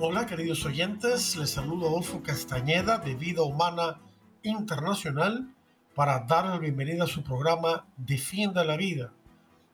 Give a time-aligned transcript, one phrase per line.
[0.00, 4.00] Hola queridos oyentes, les saludo Adolfo Castañeda de Vida Humana
[4.44, 5.52] Internacional
[5.96, 9.12] para darle la bienvenida a su programa Defienda la Vida.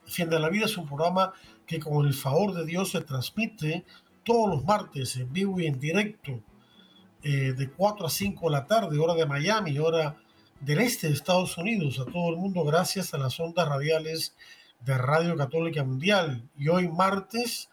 [0.06, 1.34] Defienda la Vida es un programa
[1.66, 3.84] que con el favor de Dios se transmite
[4.23, 6.41] todos los martes en vivo y en directo
[7.22, 10.16] eh, de 4 a 5 de la tarde, hora de Miami, hora
[10.59, 14.34] del este de Estados Unidos, a todo el mundo gracias a las ondas radiales
[14.80, 16.48] de Radio Católica Mundial.
[16.56, 17.69] Y hoy martes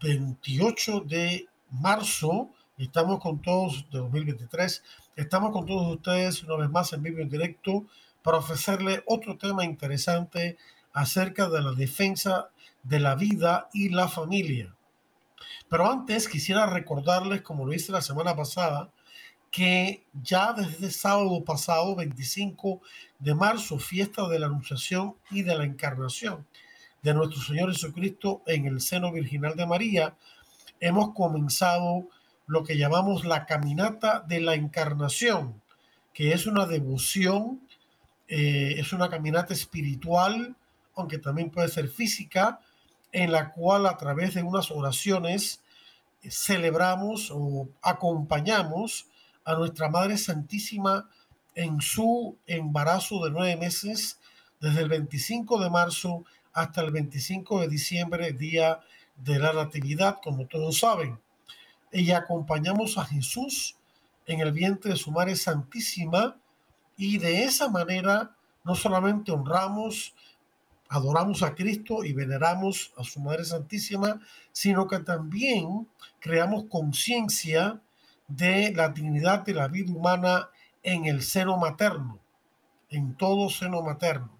[0.00, 2.50] 28 de marzo.
[2.78, 4.82] Estamos con todos, de 2023,
[5.16, 7.86] estamos con todos ustedes una vez más en vivo en directo
[8.22, 10.56] para ofrecerle otro tema interesante
[10.92, 12.50] acerca de la defensa
[12.82, 14.74] de la vida y la familia.
[15.68, 18.90] Pero antes quisiera recordarles, como lo hice la semana pasada,
[19.50, 22.80] que ya desde sábado pasado, 25
[23.18, 26.46] de marzo, fiesta de la Anunciación y de la Encarnación
[27.02, 30.14] de nuestro Señor Jesucristo en el seno virginal de María,
[30.82, 32.08] hemos comenzado
[32.46, 35.62] lo que llamamos la caminata de la encarnación,
[36.12, 37.60] que es una devoción,
[38.26, 40.56] eh, es una caminata espiritual,
[40.96, 42.60] aunque también puede ser física,
[43.12, 45.60] en la cual a través de unas oraciones
[46.28, 49.06] celebramos o acompañamos
[49.44, 51.08] a nuestra Madre Santísima
[51.54, 54.18] en su embarazo de nueve meses,
[54.60, 58.80] desde el 25 de marzo hasta el 25 de diciembre, día
[59.16, 61.18] de la Natividad, como todos saben.
[61.92, 63.76] Y acompañamos a Jesús
[64.26, 66.36] en el vientre de su Madre Santísima
[66.96, 70.14] y de esa manera no solamente honramos,
[70.88, 74.20] adoramos a Cristo y veneramos a su Madre Santísima,
[74.52, 75.88] sino que también
[76.20, 77.80] creamos conciencia
[78.28, 80.50] de la dignidad de la vida humana
[80.82, 82.18] en el seno materno,
[82.90, 84.30] en todo seno materno,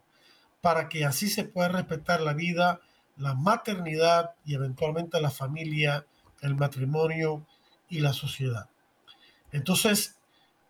[0.61, 2.81] para que así se pueda respetar la vida
[3.23, 6.05] la maternidad y eventualmente la familia,
[6.41, 7.47] el matrimonio
[7.89, 8.69] y la sociedad.
[9.53, 10.17] Entonces,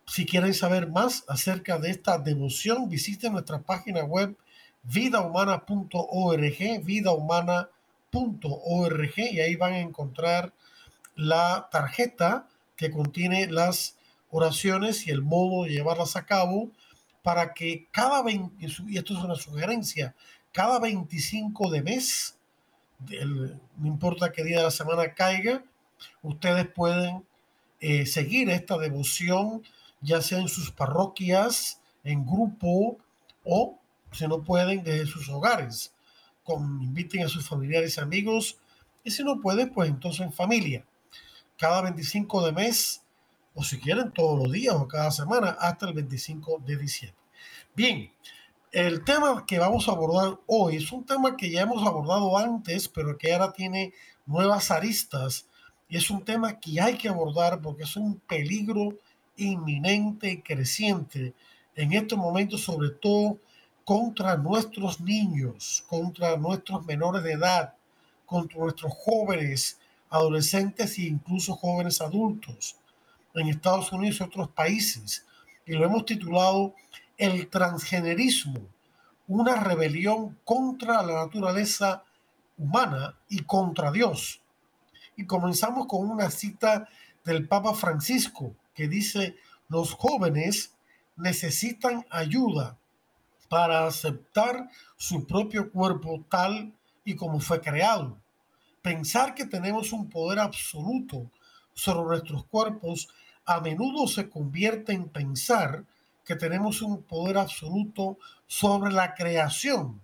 [0.05, 4.37] si quieren saber más acerca de esta devoción, visiten nuestra página web
[4.83, 10.53] vidahumana.org, vidahumana.org y ahí van a encontrar
[11.15, 13.97] la tarjeta que contiene las
[14.29, 16.69] oraciones y el modo de llevarlas a cabo
[17.23, 20.13] para que cada 20, y esto es una sugerencia,
[20.51, 22.37] cada 25 de mes,
[23.09, 25.63] no importa qué día de la semana caiga,
[26.21, 27.25] ustedes pueden
[27.79, 29.63] eh, seguir esta devoción,
[30.01, 32.97] ya sea en sus parroquias, en grupo
[33.43, 33.79] o,
[34.11, 35.93] si no pueden, desde sus hogares.
[36.43, 38.57] Con, inviten a sus familiares y amigos
[39.03, 40.85] y si no pueden, pues entonces en familia.
[41.57, 43.03] Cada 25 de mes,
[43.53, 47.21] o si quieren todos los días o cada semana, hasta el 25 de diciembre.
[47.75, 48.11] Bien,
[48.73, 52.89] el tema que vamos a abordar hoy es un tema que ya hemos abordado antes,
[52.89, 53.93] pero que ahora tiene
[54.25, 55.45] nuevas aristas
[55.87, 58.97] y es un tema que hay que abordar porque es un peligro
[59.37, 61.35] inminente y creciente
[61.75, 63.37] en estos momentos, sobre todo
[63.85, 67.75] contra nuestros niños, contra nuestros menores de edad,
[68.25, 69.77] contra nuestros jóvenes,
[70.09, 72.75] adolescentes e incluso jóvenes adultos
[73.35, 75.27] en Estados Unidos y otros países.
[75.63, 76.73] Y lo hemos titulado
[77.17, 78.61] el transgenerismo,
[79.27, 82.03] una rebelión contra la naturaleza
[82.57, 84.41] humana y contra Dios.
[85.15, 86.87] Y comenzamos con una cita
[87.23, 89.35] del Papa Francisco que dice,
[89.69, 90.73] los jóvenes
[91.15, 92.77] necesitan ayuda
[93.49, 96.73] para aceptar su propio cuerpo tal
[97.05, 98.17] y como fue creado.
[98.81, 101.29] Pensar que tenemos un poder absoluto
[101.73, 103.09] sobre nuestros cuerpos
[103.45, 105.85] a menudo se convierte en pensar
[106.25, 108.17] que tenemos un poder absoluto
[108.47, 110.01] sobre la creación,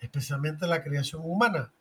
[0.00, 1.72] especialmente la creación humana.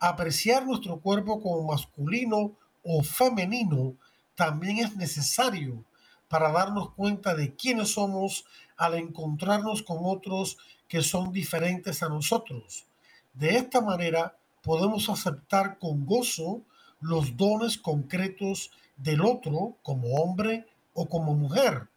[0.00, 2.52] Apreciar nuestro cuerpo como masculino
[2.82, 3.94] o femenino
[4.34, 5.84] también es necesario
[6.28, 8.44] para darnos cuenta de quiénes somos
[8.76, 12.86] al encontrarnos con otros que son diferentes a nosotros.
[13.34, 16.62] De esta manera podemos aceptar con gozo
[17.00, 21.88] los dones concretos del otro como hombre o como mujer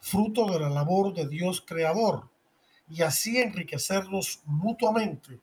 [0.00, 2.28] fruto de la labor de Dios creador,
[2.90, 5.40] y así enriquecernos mutuamente.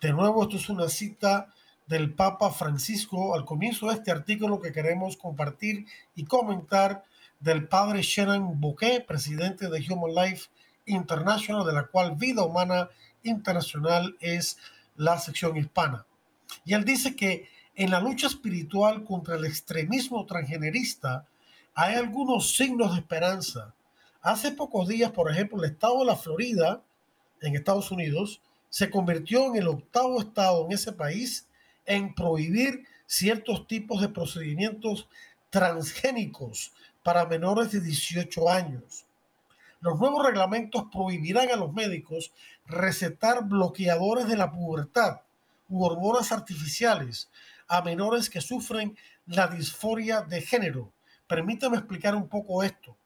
[0.00, 1.52] De nuevo, esto es una cita
[1.86, 7.04] del Papa Francisco al comienzo de este artículo que queremos compartir y comentar
[7.40, 10.48] del padre Shannon Bouquet, presidente de Human Life
[10.86, 12.88] International, de la cual Vida Humana
[13.22, 14.58] Internacional es
[14.96, 16.06] la sección hispana.
[16.64, 21.26] Y él dice que en la lucha espiritual contra el extremismo transgenerista
[21.74, 23.74] hay algunos signos de esperanza.
[24.22, 26.82] Hace pocos días, por ejemplo, el estado de la Florida,
[27.40, 28.40] en Estados Unidos,
[28.70, 31.48] se convirtió en el octavo estado en ese país
[31.84, 35.08] en prohibir ciertos tipos de procedimientos
[35.50, 36.72] transgénicos
[37.02, 39.04] para menores de 18 años.
[39.80, 42.32] Los nuevos reglamentos prohibirán a los médicos
[42.66, 45.20] recetar bloqueadores de la pubertad
[45.68, 47.28] u hormonas artificiales
[47.68, 50.93] a menores que sufren la disforia de género.
[51.26, 52.96] Permítame explicar un poco esto.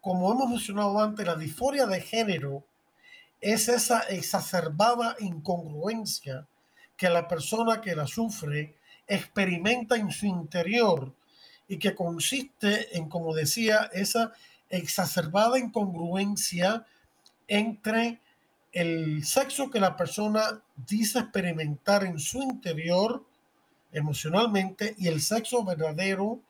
[0.00, 2.64] Como hemos mencionado antes, la disforia de género
[3.40, 6.46] es esa exacerbada incongruencia
[6.96, 8.76] que la persona que la sufre
[9.06, 11.14] experimenta en su interior
[11.68, 14.32] y que consiste en, como decía, esa
[14.68, 16.86] exacerbada incongruencia
[17.46, 18.20] entre
[18.72, 23.24] el sexo que la persona dice experimentar en su interior
[23.92, 26.40] emocionalmente y el sexo verdadero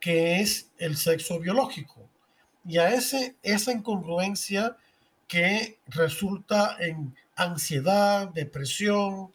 [0.00, 2.08] que es el sexo biológico.
[2.64, 4.76] Y a ese, esa incongruencia
[5.26, 9.32] que resulta en ansiedad, depresión,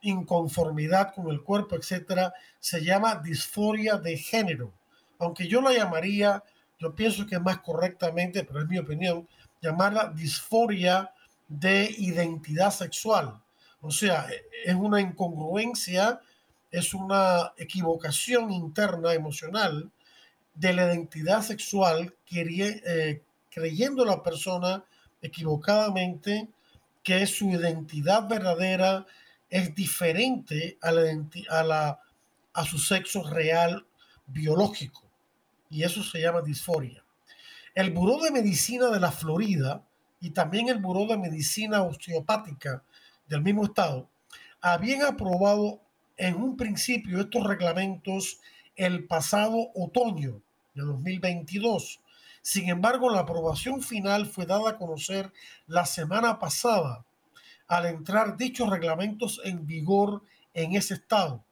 [0.00, 4.72] inconformidad con el cuerpo, etcétera, se llama disforia de género.
[5.18, 6.42] Aunque yo la llamaría,
[6.78, 9.26] yo pienso que más correctamente, pero es mi opinión,
[9.60, 11.10] llamarla disforia
[11.48, 13.40] de identidad sexual.
[13.80, 14.26] O sea,
[14.64, 16.20] es una incongruencia,
[16.76, 19.90] es una equivocación interna emocional
[20.54, 24.84] de la identidad sexual, eh, creyendo la persona
[25.22, 26.48] equivocadamente
[27.02, 29.06] que su identidad verdadera
[29.48, 31.98] es diferente a, la, a,
[32.52, 33.86] a su sexo real
[34.26, 35.02] biológico.
[35.70, 37.02] Y eso se llama disforia.
[37.74, 39.82] El Buró de Medicina de la Florida
[40.20, 42.82] y también el Buró de Medicina Osteopática
[43.26, 44.10] del mismo estado
[44.60, 45.80] habían aprobado
[46.16, 48.40] en un principio estos reglamentos
[48.74, 50.42] el pasado otoño
[50.74, 52.00] de 2022.
[52.42, 55.32] Sin embargo, la aprobación final fue dada a conocer
[55.66, 57.04] la semana pasada
[57.66, 60.22] al entrar dichos reglamentos en vigor
[60.54, 61.44] en ese estado.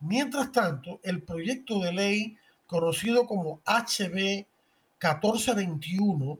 [0.00, 2.36] Mientras tanto, el proyecto de ley
[2.66, 4.46] conocido como HB
[5.00, 6.38] 1421,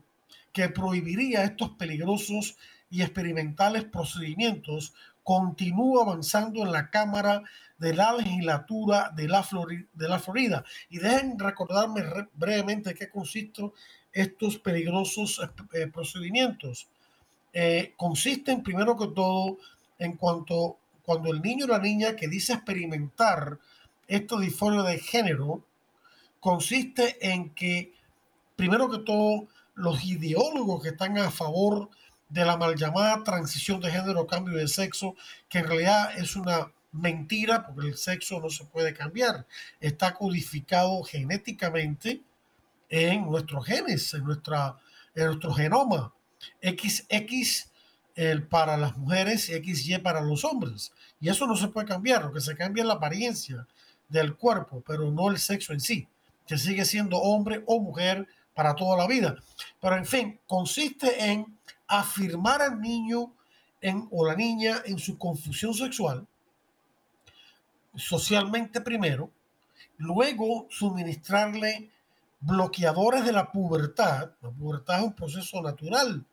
[0.53, 2.57] que prohibiría estos peligrosos
[2.91, 4.95] y experimentales procedimientos,
[5.29, 7.43] continúa avanzando en la Cámara
[7.77, 9.47] de la Legislatura de la,
[9.93, 10.65] de la Florida.
[10.89, 12.03] Y dejen recordarme
[12.33, 13.71] brevemente qué consisten
[14.11, 15.39] estos peligrosos
[15.75, 16.89] eh, procedimientos
[17.53, 19.59] eh, consisten primero que todo
[19.99, 23.59] en cuanto cuando el niño o la niña que dice experimentar
[24.07, 25.63] esto disforia de género
[26.41, 27.93] consiste en que
[28.57, 31.97] primero que todo los ideólogos que están a favor de
[32.31, 35.15] la mal llamada transición de género o cambio de sexo,
[35.49, 39.47] que en realidad es una mentira porque el sexo no se puede cambiar,
[39.81, 42.23] está codificado genéticamente
[42.89, 44.77] en nuestros genes, en, nuestra,
[45.15, 46.13] en nuestro genoma.
[46.63, 47.71] XX
[48.51, 50.93] para las mujeres y XY para los hombres.
[51.21, 53.67] Y eso no se puede cambiar, lo que se cambia es la apariencia
[54.09, 56.09] del cuerpo, pero no el sexo en sí,
[56.47, 59.37] que sigue siendo hombre o mujer para toda la vida.
[59.81, 61.59] Pero en fin, consiste en
[61.89, 63.35] afirmar al niño
[64.11, 66.27] o la niña en su confusión sexual,
[67.95, 69.31] socialmente primero,
[69.97, 71.91] luego suministrarle
[72.41, 74.33] bloqueadores de la pubertad.
[74.41, 76.25] La pubertad es un proceso natural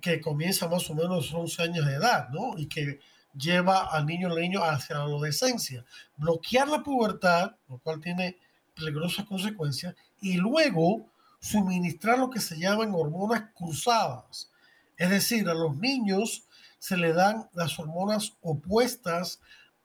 [0.00, 2.58] que comienza más o menos a 11 años de edad, ¿no?
[2.58, 3.00] Y que
[3.34, 5.84] lleva al niño o al niño hacia la adolescencia.
[6.16, 8.38] Bloquear la pubertad, lo cual tiene
[8.74, 11.06] peligrosas consecuencias, y luego
[11.40, 14.50] suministrar lo que se llaman hormonas cruzadas.
[14.98, 16.44] Es decir, a los niños
[16.78, 19.40] se le dan las hormonas opuestas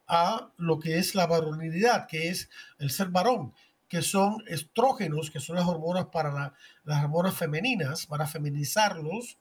[0.08, 3.54] a lo que es la varonilidad, que es el ser varón
[3.94, 9.38] que son estrógenos, que son las hormonas para las hormonas femeninas, para feminizarlos,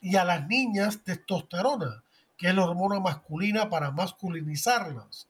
[0.00, 2.02] y a las niñas testosterona,
[2.36, 5.28] que es la hormona masculina para masculinizarlas.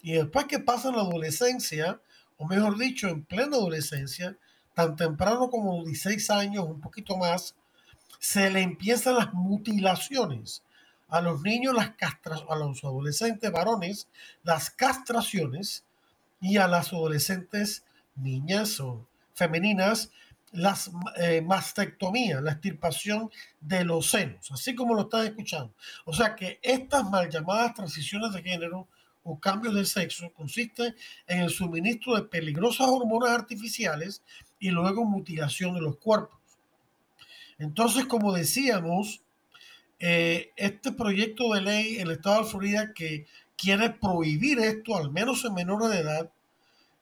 [0.00, 2.00] Y después que pasan la adolescencia,
[2.36, 4.36] o mejor dicho, en plena adolescencia,
[4.72, 7.56] tan temprano como 16 años, un poquito más,
[8.22, 10.62] se le empiezan las mutilaciones.
[11.08, 14.08] A los niños, las castras, a los adolescentes varones,
[14.44, 15.84] las castraciones,
[16.42, 17.84] y a las adolescentes
[18.16, 20.10] niñas o femeninas,
[20.50, 25.72] las eh, mastectomías, la extirpación de los senos, así como lo están escuchando.
[26.04, 28.88] O sea que estas mal llamadas transiciones de género
[29.22, 30.94] o cambios de sexo consiste
[31.26, 34.22] en el suministro de peligrosas hormonas artificiales
[34.58, 36.41] y luego mutilación de los cuerpos.
[37.62, 39.22] Entonces, como decíamos,
[40.00, 43.26] eh, este proyecto de ley, el Estado de Florida, que
[43.56, 46.30] quiere prohibir esto, al menos en menores de edad,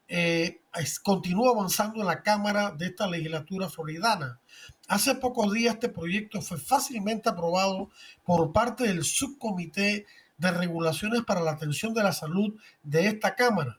[0.09, 0.61] eh,
[1.03, 4.39] continúa avanzando en la Cámara de esta legislatura floridana.
[4.87, 7.89] Hace pocos días este proyecto fue fácilmente aprobado
[8.27, 10.05] por parte del subcomité
[10.37, 13.79] de regulaciones para la atención de la salud de esta Cámara.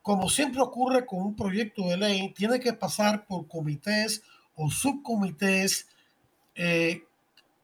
[0.00, 4.22] Como siempre ocurre con un proyecto de ley, tiene que pasar por comités
[4.56, 5.88] o subcomités
[6.54, 7.04] eh,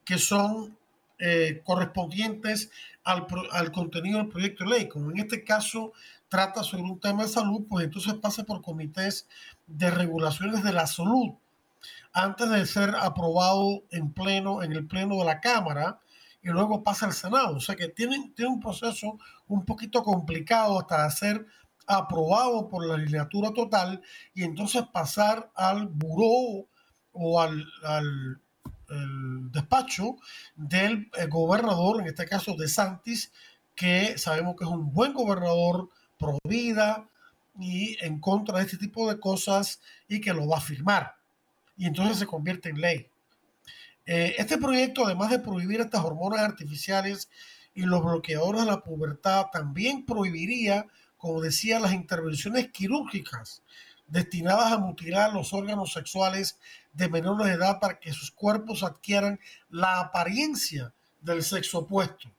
[0.05, 0.77] que son
[1.19, 2.71] eh, correspondientes
[3.05, 4.89] al, al, contenido del proyecto de ley.
[4.89, 5.93] Como en este caso
[6.29, 9.29] trata sobre un tema de salud, pues entonces pasa por comités
[9.67, 11.35] de regulaciones de la salud
[12.13, 16.01] antes de ser aprobado en pleno, en el pleno de la Cámara
[16.43, 17.57] y luego pasa al Senado.
[17.57, 19.19] O sea que tiene, tiene un proceso
[19.49, 21.47] un poquito complicado hasta ser
[21.87, 24.01] aprobado por la legislatura total
[24.35, 26.67] y entonces pasar al buró
[27.13, 28.41] o al, al
[29.51, 30.17] despacho
[30.57, 33.33] del eh, gobernador, en este caso de Santis,
[33.75, 35.89] que sabemos que es un buen gobernador
[36.19, 37.09] pro vida
[37.59, 41.15] y en contra de este tipo de cosas y que lo va a firmar.
[41.77, 43.09] Y entonces se convierte en ley.
[44.07, 47.31] Eh, este proyecto, además de prohibir estas hormonas artificiales
[47.75, 50.87] y los bloqueadores de la pubertad, también prohibiría,
[51.17, 53.63] como decía, las intervenciones quirúrgicas
[54.09, 56.59] destinadas a mutilar los órganos sexuales
[56.93, 62.31] de menores de edad para que sus cuerpos adquieran la apariencia del sexo opuesto.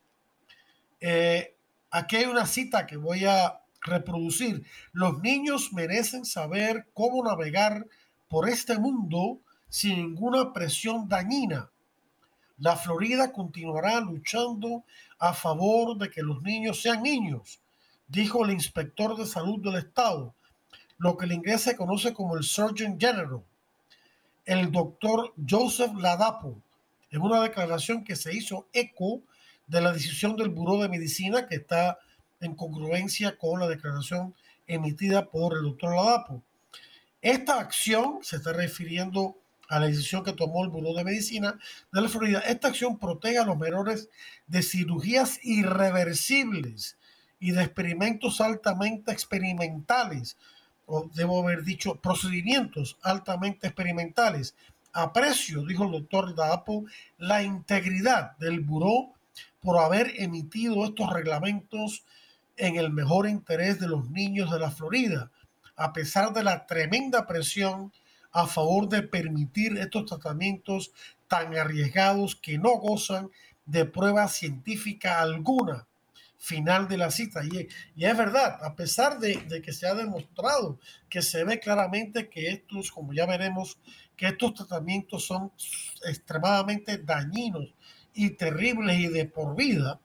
[1.00, 1.56] Eh,
[1.90, 4.66] aquí hay una cita que voy a reproducir.
[4.92, 7.88] Los niños merecen saber cómo navegar
[8.28, 11.72] por este mundo sin ninguna presión dañina.
[12.58, 14.84] La Florida continuará luchando
[15.18, 17.60] a favor de que los niños sean niños,
[18.08, 20.36] dijo el inspector de salud del estado,
[20.98, 23.42] lo que en inglés se conoce como el Surgeon General,
[24.60, 26.62] el doctor Joseph Ladapo,
[27.10, 29.22] en una declaración que se hizo eco
[29.68, 32.00] de la decisión del Buró de Medicina que está
[32.42, 34.36] en congruencia con la declaración
[34.68, 36.44] emitida por el doctor Ladapo.
[37.22, 39.38] Esta acción se está refiriendo
[39.70, 41.58] a la decisión que tomó el Buró de Medicina
[41.94, 42.40] de la Florida.
[42.40, 44.10] Esta acción protege a los menores
[44.48, 46.98] de cirugías irreversibles
[47.40, 50.36] y de experimentos altamente experimentales,
[51.14, 54.56] debo haber dicho procedimientos altamente experimentales.
[54.94, 56.86] Aprecio, dijo el doctor Dapo,
[57.18, 59.14] la integridad del Buró
[59.62, 62.04] por haber emitido estos reglamentos
[62.58, 65.32] en el mejor interés de los niños de la Florida,
[65.76, 67.92] a pesar de la tremenda presión
[68.32, 70.92] a favor de permitir estos tratamientos
[71.28, 73.30] tan arriesgados que no gozan
[73.66, 75.88] de prueba científica alguna.
[76.44, 77.42] Final de la cita.
[77.46, 77.68] Y,
[78.04, 82.50] es verdad, a pesar de, de, que se ha demostrado que se ve claramente que
[82.50, 83.78] estos, como ya veremos,
[84.18, 85.52] que estos tratamientos son
[86.04, 87.76] extremadamente dañinos
[88.16, 90.00] y terribles y de por vida,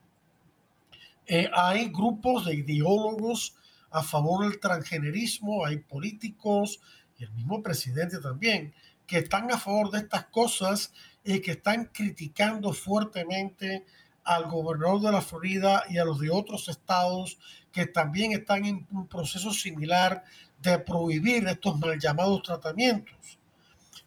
[1.26, 3.56] eh, hay grupos de ideólogos
[3.90, 6.80] a favor del transgenerismo, hay políticos,
[7.18, 8.74] y el mismo presidente también,
[9.06, 10.92] que están a favor de estas cosas
[11.24, 13.84] y que están criticando fuertemente
[14.26, 17.38] al gobernador de la Florida y a los de otros estados
[17.72, 20.24] que también están en un proceso similar
[20.60, 23.38] de prohibir estos mal llamados tratamientos.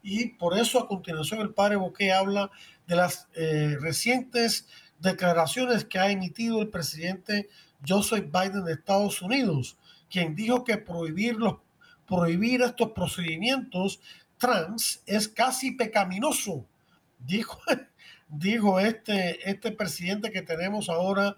[0.03, 2.51] Y por eso a continuación el padre Boqué habla
[2.85, 4.67] de las eh, recientes
[4.99, 7.49] declaraciones que ha emitido el presidente
[7.87, 9.77] Joseph Biden de Estados Unidos,
[10.09, 11.57] quien dijo que prohibir los
[12.09, 13.99] prohibir estos procedimientos
[14.39, 16.65] trans es casi pecaminoso,
[17.19, 17.61] dijo,
[18.29, 21.35] dijo este, este presidente que tenemos ahora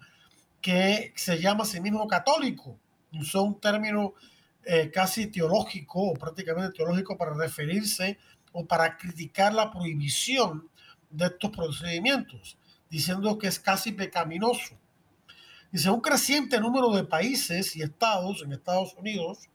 [0.62, 2.78] que se llama a sí mismo católico.
[3.14, 4.14] Usó un término
[4.64, 8.20] eh, casi teológico o prácticamente teológico para referirse
[8.52, 10.70] o para criticar la prohibición
[11.10, 12.58] de estos procedimientos,
[12.90, 14.78] diciendo que es casi pecaminoso.
[15.72, 19.50] Dice, un creciente número de países y estados en Estados Unidos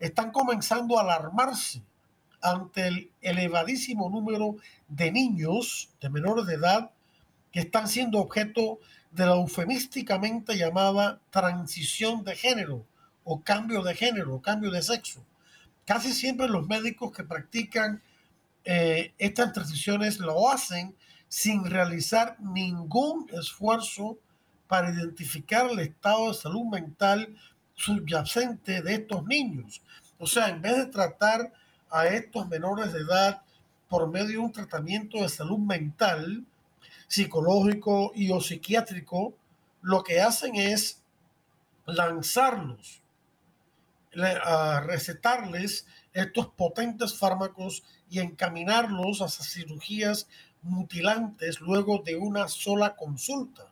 [0.00, 1.82] están comenzando a alarmarse
[2.42, 4.56] ante el elevadísimo número
[4.88, 6.90] de niños de menores de edad
[7.52, 8.78] que están siendo objeto
[9.10, 12.86] de la eufemísticamente llamada transición de género
[13.24, 15.24] o cambio de género cambio de sexo.
[15.84, 18.02] Casi siempre los médicos que practican
[18.64, 20.94] eh, estas transiciones lo hacen
[21.28, 24.18] sin realizar ningún esfuerzo
[24.66, 27.36] para identificar el estado de salud mental
[27.74, 29.82] subyacente de estos niños.
[30.18, 31.52] O sea, en vez de tratar
[31.90, 33.42] a estos menores de edad
[33.88, 36.44] por medio de un tratamiento de salud mental,
[37.08, 39.34] psicológico y o psiquiátrico,
[39.82, 41.02] lo que hacen es
[41.86, 43.02] lanzarlos,
[44.44, 50.28] a recetarles estos potentes fármacos y encaminarlos a cirugías
[50.62, 53.66] mutilantes luego de una sola consulta.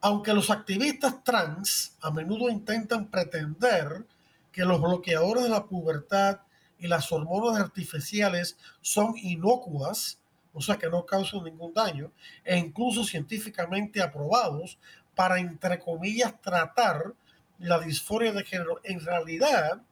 [0.00, 4.04] Aunque los activistas trans a menudo intentan pretender
[4.52, 6.40] que los bloqueadores de la pubertad
[6.78, 10.18] y las hormonas artificiales son inocuas,
[10.52, 12.12] o sea que no causan ningún daño,
[12.44, 14.78] e incluso científicamente aprobados
[15.14, 17.14] para, entre comillas, tratar
[17.58, 18.80] la disforia de género.
[18.84, 19.82] En realidad,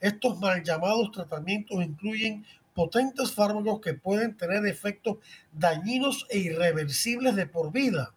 [0.00, 5.18] estos mal llamados tratamientos incluyen potentes fármacos que pueden tener efectos
[5.52, 8.14] dañinos e irreversibles de por vida,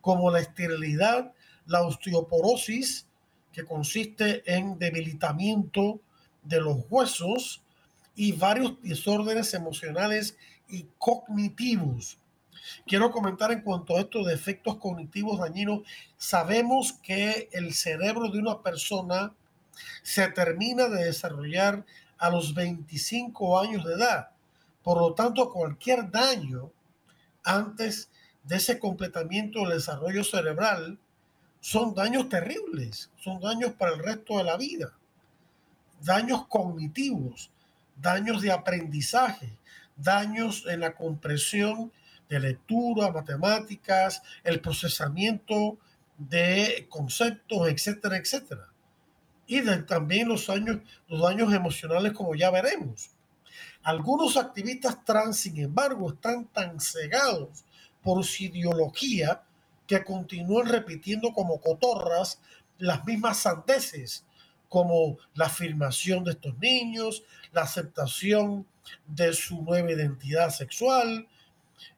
[0.00, 1.32] como la esterilidad,
[1.66, 3.06] la osteoporosis,
[3.54, 6.00] que consiste en debilitamiento
[6.42, 7.64] de los huesos,
[8.14, 10.36] y varios desórdenes emocionales
[10.68, 12.18] y cognitivos.
[12.86, 15.82] Quiero comentar en cuanto a esto de efectos cognitivos dañinos.
[16.16, 19.34] Sabemos que el cerebro de una persona
[20.02, 21.84] se termina de desarrollar
[22.18, 24.30] a los 25 años de edad.
[24.82, 26.70] Por lo tanto, cualquier daño
[27.42, 28.08] antes
[28.44, 30.98] de ese completamiento del desarrollo cerebral
[31.64, 34.92] son daños terribles, son daños para el resto de la vida,
[36.02, 37.50] daños cognitivos,
[37.96, 39.56] daños de aprendizaje,
[39.96, 41.90] daños en la compresión
[42.28, 45.78] de lectura, matemáticas, el procesamiento
[46.18, 48.68] de conceptos, etcétera, etcétera.
[49.46, 53.08] Y también los, años, los daños emocionales, como ya veremos.
[53.82, 57.64] Algunos activistas trans, sin embargo, están tan cegados
[58.02, 59.40] por su ideología
[59.86, 62.40] que continúan repitiendo como cotorras
[62.78, 64.24] las mismas sandeces
[64.68, 67.22] como la afirmación de estos niños,
[67.52, 68.66] la aceptación
[69.06, 71.28] de su nueva identidad sexual,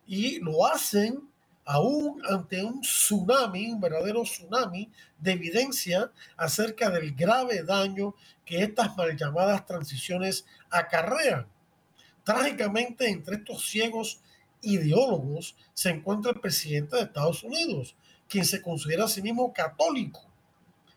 [0.06, 1.26] y lo hacen
[1.64, 8.14] aún ante un tsunami, un verdadero tsunami de evidencia acerca del grave daño
[8.44, 11.46] que estas mal llamadas transiciones acarrean.
[12.24, 14.20] Trágicamente, entre estos ciegos
[14.66, 17.96] ideólogos se encuentra el presidente de Estados Unidos,
[18.28, 20.26] quien se considera a sí mismo católico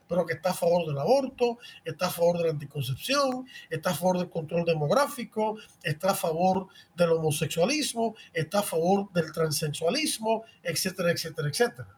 [0.09, 3.93] pero que está a favor del aborto, está a favor de la anticoncepción, está a
[3.93, 11.11] favor del control demográfico, está a favor del homosexualismo, está a favor del transexualismo, etcétera,
[11.11, 11.95] etcétera, etcétera.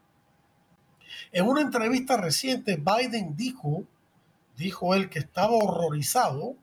[1.32, 3.84] En una entrevista reciente, Biden dijo,
[4.58, 6.54] dijo él que estaba horrorizado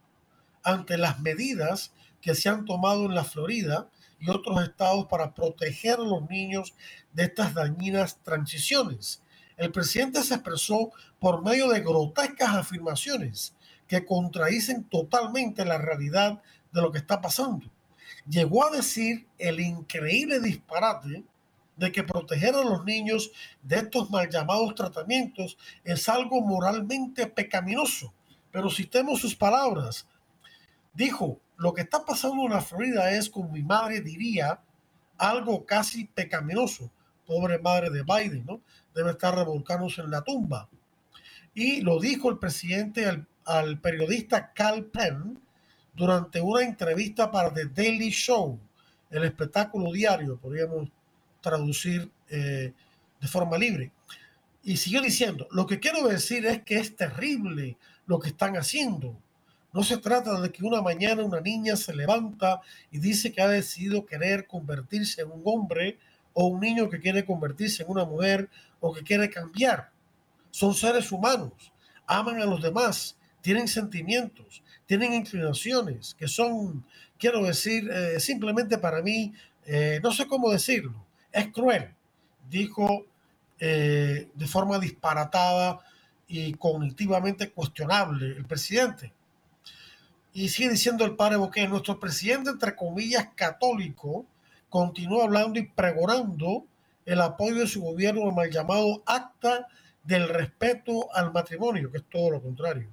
[0.62, 3.90] ante las medidas que se han tomado en la Florida
[4.20, 6.74] y otros estados para proteger a los niños
[7.14, 9.22] de estas dañinas transiciones
[9.60, 13.54] el presidente se expresó por medio de grotescas afirmaciones
[13.90, 17.70] que contradicen totalmente la realidad de lo que está pasando.
[18.28, 21.26] Llegó a decir el increíble disparate
[21.76, 28.14] de que proteger a los niños de estos mal llamados tratamientos es algo moralmente pecaminoso.
[28.52, 30.08] Pero citemos sus palabras.
[30.94, 34.62] Dijo, lo que está pasando en la Florida es, como mi madre diría,
[35.18, 36.90] algo casi pecaminoso.
[37.26, 38.62] Pobre madre de Biden, ¿no?
[38.96, 40.70] debe estar revolcándose en la tumba.
[41.54, 45.42] Y lo dijo el presidente al, periodista Cal Penn
[45.94, 48.58] durante una entrevista para The Daily Show,
[49.10, 50.90] el espectáculo diario, podríamos
[51.42, 52.72] traducir eh,
[53.20, 53.92] de forma libre.
[54.64, 59.18] Y siguió diciendo, lo que quiero decir es que es terrible lo que están haciendo.
[59.72, 63.48] No se trata de que una mañana una niña se levanta y dice que ha
[63.48, 66.00] decidido querer convertirse en un hombre
[66.34, 69.92] o un niño que quiere convertirse en una mujer o que quiere cambiar.
[70.50, 71.72] Son seres humanos,
[72.08, 76.84] aman a los demás, tienen sentimientos, tienen inclinaciones que son,
[77.18, 79.34] quiero decir, eh, simplemente para mí,
[79.66, 81.94] eh, no sé cómo decirlo, es cruel,
[82.50, 83.06] dijo
[83.60, 85.80] eh, de forma disparatada
[86.28, 89.14] y cognitivamente cuestionable el presidente.
[90.40, 94.26] Y sigue diciendo el padre Boqué, nuestro presidente, entre comillas, católico,
[94.70, 96.66] continuó hablando y pregonando
[97.06, 99.68] el apoyo de su gobierno al mal llamado Acta
[100.02, 102.88] del Respeto al Matrimonio, que es todo lo contrario,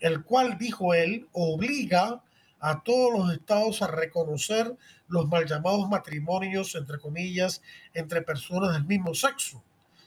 [0.00, 2.24] el cual, dijo él, obliga
[2.58, 4.76] a todos los estados a reconocer
[5.06, 7.62] los mal llamados matrimonios, entre comillas,
[7.94, 9.62] entre personas del mismo sexo.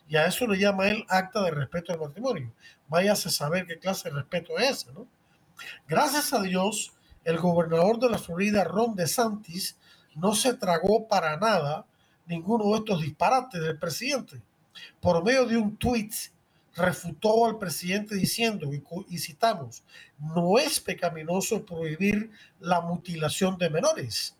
[0.09, 2.51] Y a eso le llama él acta de respeto al matrimonio.
[2.89, 5.07] Váyase a saber qué clase de respeto es ese, ¿no?
[5.87, 9.77] Gracias a Dios, el gobernador de la Florida, Ron DeSantis,
[10.15, 11.85] no se tragó para nada
[12.25, 14.41] ninguno de estos disparates del presidente.
[14.99, 16.13] Por medio de un tuit
[16.75, 18.69] refutó al presidente diciendo,
[19.07, 19.83] y, citamos,
[20.17, 24.35] no es pecaminoso prohibir la mutilación de menores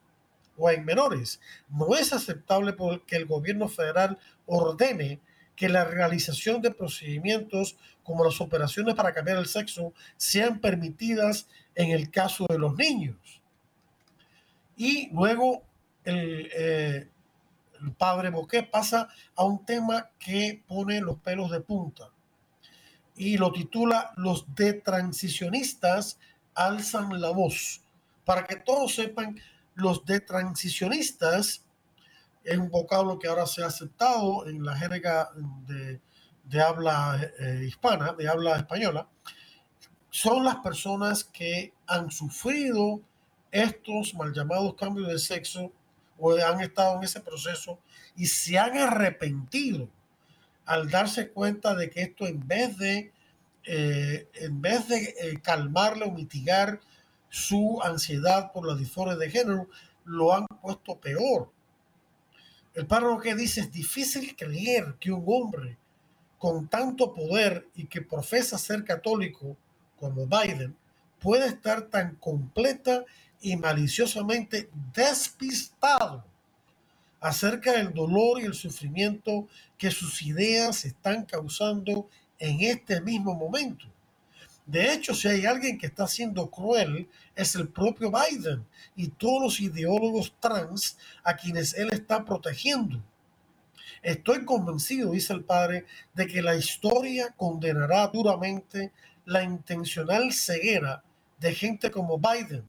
[0.58, 1.40] o en menores.
[1.70, 5.20] No es aceptable que el gobierno federal ordene
[5.56, 11.92] que la realización de procedimientos como las operaciones para cambiar el sexo sean permitidas en
[11.92, 13.42] el caso de los niños.
[14.76, 15.64] Y luego
[16.04, 17.08] el, eh,
[17.98, 22.10] padre Boquet pasa a un tema que pone los pelos de punta
[23.16, 26.18] y lo titula Los detransicionistas
[26.56, 27.82] alzan la voz.
[28.26, 29.40] Para que todos sepan,
[29.76, 31.63] los detransicionistas
[32.44, 35.30] es un vocablo que ahora se ha aceptado en la jerga
[35.66, 36.02] de,
[36.62, 39.08] habla eh, hispana, de habla española,
[40.10, 43.02] son las personas que han sufrido
[43.52, 45.72] estos mal llamados cambios de sexo
[46.20, 47.80] o han estado en ese proceso
[48.16, 49.90] y se han arrepentido
[50.66, 53.12] al darse cuenta de que esto en vez de,
[53.66, 56.80] eh, en vez de eh, calmarle o mitigar
[57.30, 59.68] su ansiedad por las disforia de género,
[60.06, 61.52] lo han puesto peor.
[62.74, 65.78] El párrafo que dice es difícil creer que un hombre
[66.40, 69.56] con tanto poder y que profesa ser católico
[70.00, 70.76] como Biden
[71.20, 73.06] puede estar tan completa
[73.42, 76.26] y maliciosamente despistado
[77.22, 82.10] acerca del dolor y el sufrimiento que sus ideas están causando
[82.40, 83.93] en este mismo momento.
[84.66, 89.42] De hecho, si hay alguien que está siendo cruel, es el propio Biden y todos
[89.42, 93.04] los ideólogos trans a quienes él está protegiendo.
[94.02, 98.92] Estoy convencido, dice el padre, de que la historia condenará duramente
[99.26, 101.04] la intencional ceguera
[101.40, 102.66] de gente como Biden.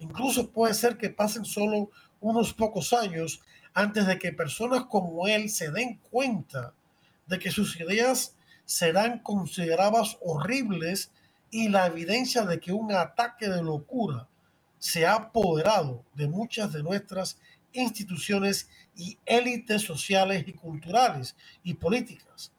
[0.00, 3.42] Incluso puede ser que pasen solo unos pocos años
[3.74, 6.72] antes de que personas como él se den cuenta
[7.26, 11.12] de que sus ideas serán consideradas horribles
[11.50, 14.28] y la evidencia de que un ataque de locura
[14.78, 17.38] se ha apoderado de muchas de nuestras
[17.72, 22.52] instituciones y élites sociales y culturales y políticas.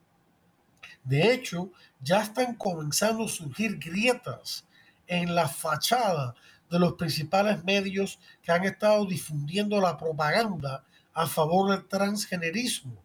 [1.04, 1.71] De hecho,
[2.02, 4.65] ya están comenzando a surgir grietas
[5.08, 6.36] en la fachada
[6.69, 12.95] de los principales medios que han estado difundiendo la propaganda a favor del transgenerismo.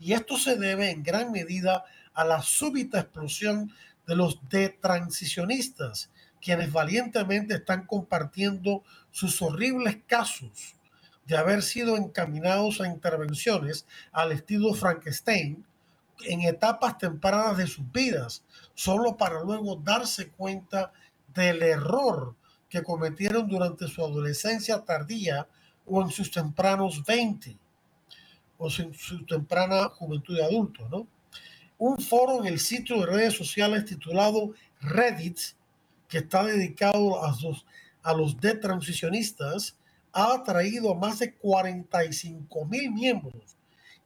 [0.00, 3.72] Y esto se debe en gran medida a la súbita explosión
[4.06, 10.76] de los detransicionistas, quienes valientemente están compartiendo sus horribles casos
[11.26, 15.64] de haber sido encaminados a intervenciones al estilo Frankenstein
[16.24, 20.92] en etapas tempranas de sus vidas, solo para luego darse cuenta
[21.34, 22.34] del error
[22.68, 25.48] que cometieron durante su adolescencia tardía
[25.84, 27.56] o en sus tempranos 20
[28.58, 31.06] o en su temprana juventud de adulto, ¿no?
[31.78, 35.38] Un foro en el sitio de redes sociales titulado Reddit,
[36.08, 37.66] que está dedicado a los,
[38.02, 39.76] a los detransicionistas,
[40.12, 43.56] ha atraído a más de 45 mil miembros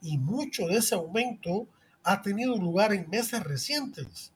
[0.02, 1.68] y mucho de ese aumento
[2.02, 4.32] ha tenido lugar en meses recientes.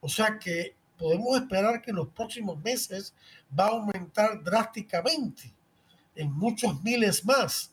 [0.00, 3.14] O sea que podemos esperar que en los próximos meses
[3.58, 5.52] va a aumentar drásticamente
[6.14, 7.72] en muchos miles más.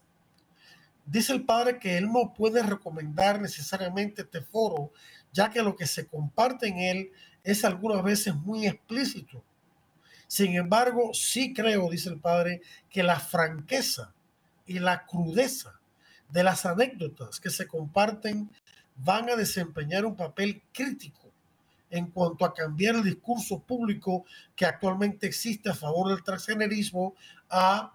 [1.07, 4.91] Dice el padre que él no puede recomendar necesariamente este foro,
[5.31, 7.11] ya que lo que se comparte en él
[7.45, 9.41] es algunas veces muy explícito.
[10.27, 14.13] Sin embargo, sí creo, dice el padre, que la franqueza
[14.65, 15.79] y la crudeza
[16.29, 18.51] de las anécdotas que se comparten
[18.97, 21.31] van a desempeñar un papel crítico
[21.89, 24.25] en cuanto a cambiar el discurso público
[24.57, 27.15] que actualmente existe a favor del transgenerismo
[27.49, 27.93] a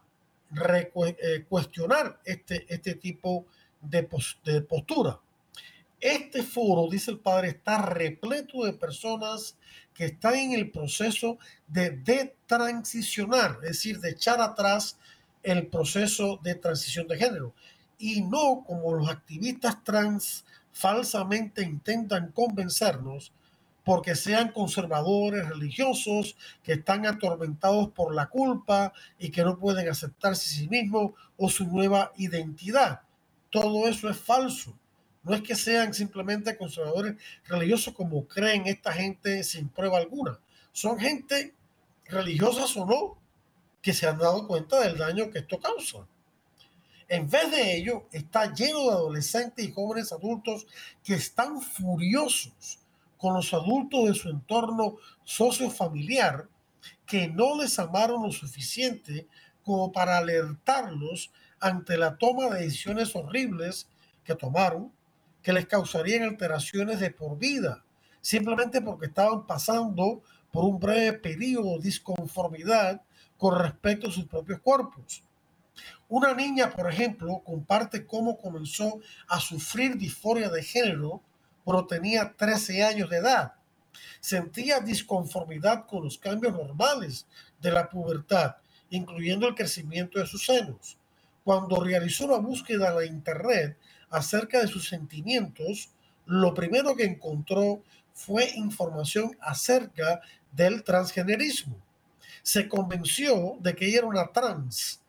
[1.49, 3.47] cuestionar este, este tipo
[3.81, 4.09] de,
[4.45, 5.21] de postura.
[6.01, 9.57] Este foro, dice el padre, está repleto de personas
[9.95, 11.39] que están en el proceso
[11.69, 14.99] de detransicionar, es decir, de echar atrás
[15.43, 17.55] el proceso de transición de género.
[17.99, 23.33] Y no como los activistas trans falsamente intentan convencernos
[23.85, 30.49] porque sean conservadores religiosos que están atormentados por la culpa y que no pueden aceptarse
[30.49, 33.03] a sí mismos o su nueva identidad.
[33.51, 34.79] Todo eso es falso.
[35.25, 37.17] No es que sean simplemente conservadores
[37.47, 40.39] religiosos como creen esta gente sin prueba alguna.
[40.73, 41.55] Son gente
[42.07, 43.19] religiosas o no
[43.81, 46.07] que se han dado cuenta del daño que esto causa.
[47.09, 50.67] En vez de ello, está lleno de adolescentes y jóvenes adultos
[51.05, 52.79] que están furiosos
[53.23, 56.49] con los adultos de su entorno sociofamiliar
[57.07, 59.29] que no les amaron lo suficiente
[59.63, 61.31] como para alertarlos
[61.61, 63.87] ante la toma de decisiones horribles
[64.25, 64.91] que tomaron,
[65.41, 67.85] que les causarían alteraciones de por vida,
[68.21, 73.03] simplemente porque estaban pasando por un breve periodo de disconformidad
[73.39, 75.23] con respecto a sus propios cuerpos.
[76.09, 81.23] Una niña, por ejemplo, comparte cómo comenzó a sufrir disforia de género
[81.65, 83.55] cuando tenía 13 años de edad.
[84.21, 87.27] Sentía disconformidad con los cambios normales
[87.61, 88.57] de la pubertad,
[88.91, 90.99] incluyendo el crecimiento de sus senos.
[91.45, 93.77] Cuando realizó una búsqueda en la internet
[94.11, 95.91] acerca de sus sentimientos,
[96.27, 97.83] lo primero que encontró
[98.15, 100.21] fue información acerca
[100.53, 101.77] del transgenerismo.
[102.43, 105.01] Se convenció de que ella era una trans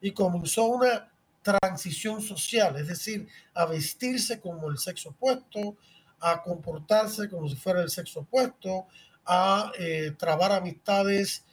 [0.00, 1.10] y comenzó una
[1.42, 5.76] transición social, es decir, a vestirse como el sexo opuesto,
[6.22, 8.86] a comportarse como si fuera el sexo opuesto,
[9.26, 11.44] a eh, trabar amistades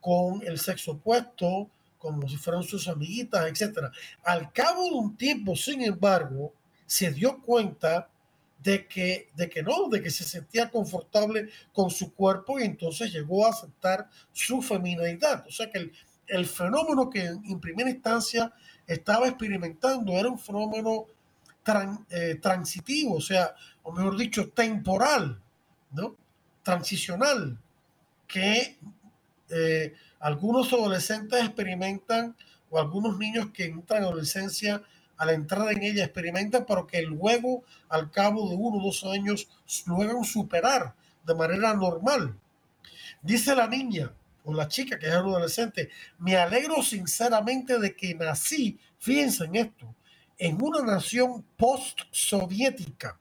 [0.00, 3.88] con el sexo opuesto, como si fueran sus amiguitas, etc.
[4.24, 6.52] Al cabo de un tiempo, sin embargo,
[6.86, 8.08] se dio cuenta
[8.62, 13.12] de que, de que no, de que se sentía confortable con su cuerpo y entonces
[13.12, 15.44] llegó a aceptar su feminidad.
[15.48, 15.92] O sea que el,
[16.28, 18.52] el fenómeno que en primera instancia
[18.86, 21.06] estaba experimentando era un fenómeno
[22.10, 25.40] eh, transitivo, o sea, o mejor dicho, temporal,
[25.92, 26.16] ¿no?
[26.62, 27.58] Transicional,
[28.26, 28.78] que
[29.50, 32.36] eh, algunos adolescentes experimentan
[32.70, 34.82] o algunos niños que entran en adolescencia
[35.18, 39.48] al entrar en ella experimentan, pero que luego, al cabo de uno o dos años,
[39.86, 40.94] logran superar
[41.24, 42.34] de manera normal.
[43.20, 44.12] Dice la niña
[44.44, 49.94] o la chica que es adolescente, me alegro sinceramente de que nací, fíjense en esto,
[50.44, 53.16] en una nación post-soviética.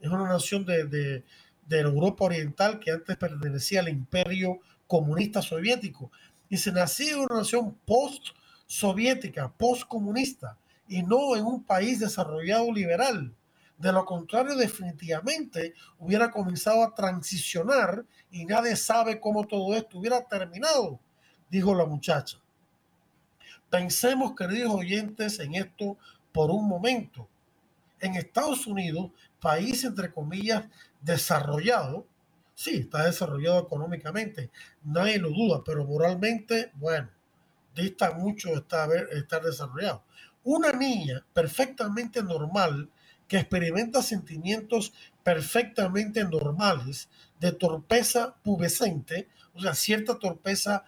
[0.00, 1.24] Es una nación de, de,
[1.68, 6.10] de Europa Oriental que antes pertenecía al imperio comunista soviético.
[6.48, 13.32] Y se nació en una nación post-soviética, post-comunista y no en un país desarrollado liberal.
[13.78, 20.26] De lo contrario, definitivamente hubiera comenzado a transicionar y nadie sabe cómo todo esto hubiera
[20.26, 20.98] terminado,
[21.48, 22.38] dijo la muchacha.
[23.70, 25.96] Pensemos, queridos oyentes, en esto
[26.32, 27.28] por un momento.
[28.00, 30.64] En Estados Unidos, país entre comillas
[31.00, 32.06] desarrollado,
[32.54, 34.50] sí, está desarrollado económicamente,
[34.82, 37.08] nadie lo duda, pero moralmente, bueno,
[37.74, 40.04] dista mucho estar desarrollado.
[40.44, 42.90] Una niña perfectamente normal
[43.28, 44.92] que experimenta sentimientos
[45.22, 47.08] perfectamente normales
[47.40, 50.84] de torpeza pubescente, o sea, cierta torpeza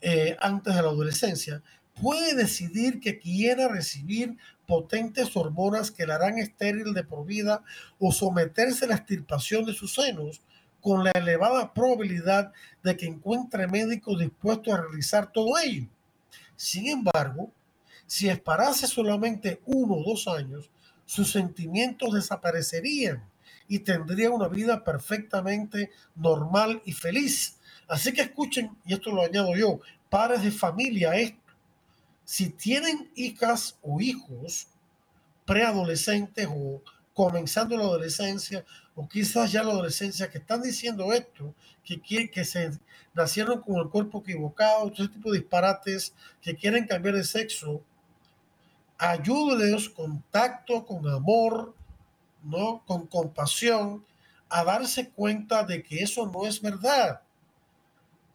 [0.00, 1.62] eh, antes de la adolescencia,
[2.00, 7.62] puede decidir que quiera recibir potentes hormonas que la harán estéril de por vida
[7.98, 10.42] o someterse a la extirpación de sus senos
[10.80, 15.86] con la elevada probabilidad de que encuentre médicos dispuestos a realizar todo ello.
[16.56, 17.52] Sin embargo,
[18.06, 20.70] si esperase solamente uno o dos años,
[21.04, 23.22] sus sentimientos desaparecerían
[23.68, 27.58] y tendría una vida perfectamente normal y feliz.
[27.88, 31.41] Así que escuchen, y esto lo añado yo, padres de familia, esto.
[32.32, 34.66] Si tienen hijas o hijos
[35.44, 36.80] preadolescentes o
[37.12, 38.64] comenzando la adolescencia
[38.94, 42.70] o quizás ya la adolescencia que están diciendo esto, que, quieren, que se
[43.12, 47.82] nacieron con el cuerpo equivocado, todo ese tipo de disparates, que quieren cambiar de sexo,
[48.96, 51.74] ayúdeles con tacto, con amor,
[52.42, 52.82] ¿no?
[52.86, 54.06] con compasión,
[54.48, 57.20] a darse cuenta de que eso no es verdad.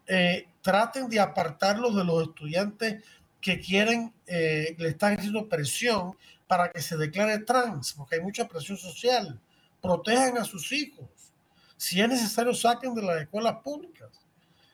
[0.06, 3.02] Eh, traten de apartarlos de los estudiantes
[3.41, 6.15] que quieren, eh, le están haciendo presión
[6.47, 9.39] para que se declare trans, porque hay mucha presión social.
[9.82, 11.08] Protejan a sus hijos.
[11.76, 14.10] Si es necesario, saquen de las escuelas públicas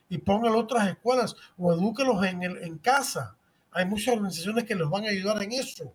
[0.10, 3.36] y pongan otras escuelas o edúquenlos en, el, en casa
[3.73, 5.93] hay muchas organizaciones que los van a ayudar en eso.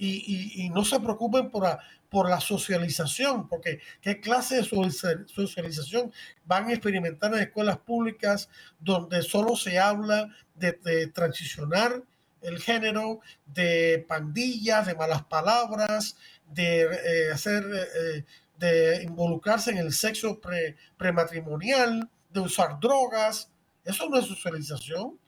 [0.00, 6.12] Y, no se preocupen por la, socialización, porque qué clase de socialización
[6.44, 12.02] van a experimentar en escuelas públicas donde solo se habla de, transicionar
[12.40, 18.24] el género, de pandillas, de malas palabras, de eh, hacer, eh,
[18.58, 20.40] de involucrarse en el sexo
[20.96, 23.50] prematrimonial, de usar drogas.
[23.84, 25.18] Eso no es socialización.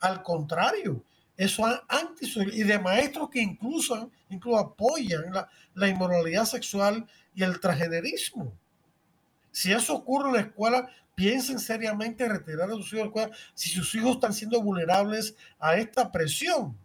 [0.00, 1.04] Al contrario,
[1.36, 7.60] eso anti y de maestros que incluso, incluso apoyan la, la, inmoralidad sexual y el
[7.60, 8.52] transgenerismo.
[9.50, 13.06] Si eso ocurre en la escuela, piensen seriamente en retirar a sus hijos de la
[13.06, 16.76] escuela si sus hijos están siendo vulnerables a esta presión.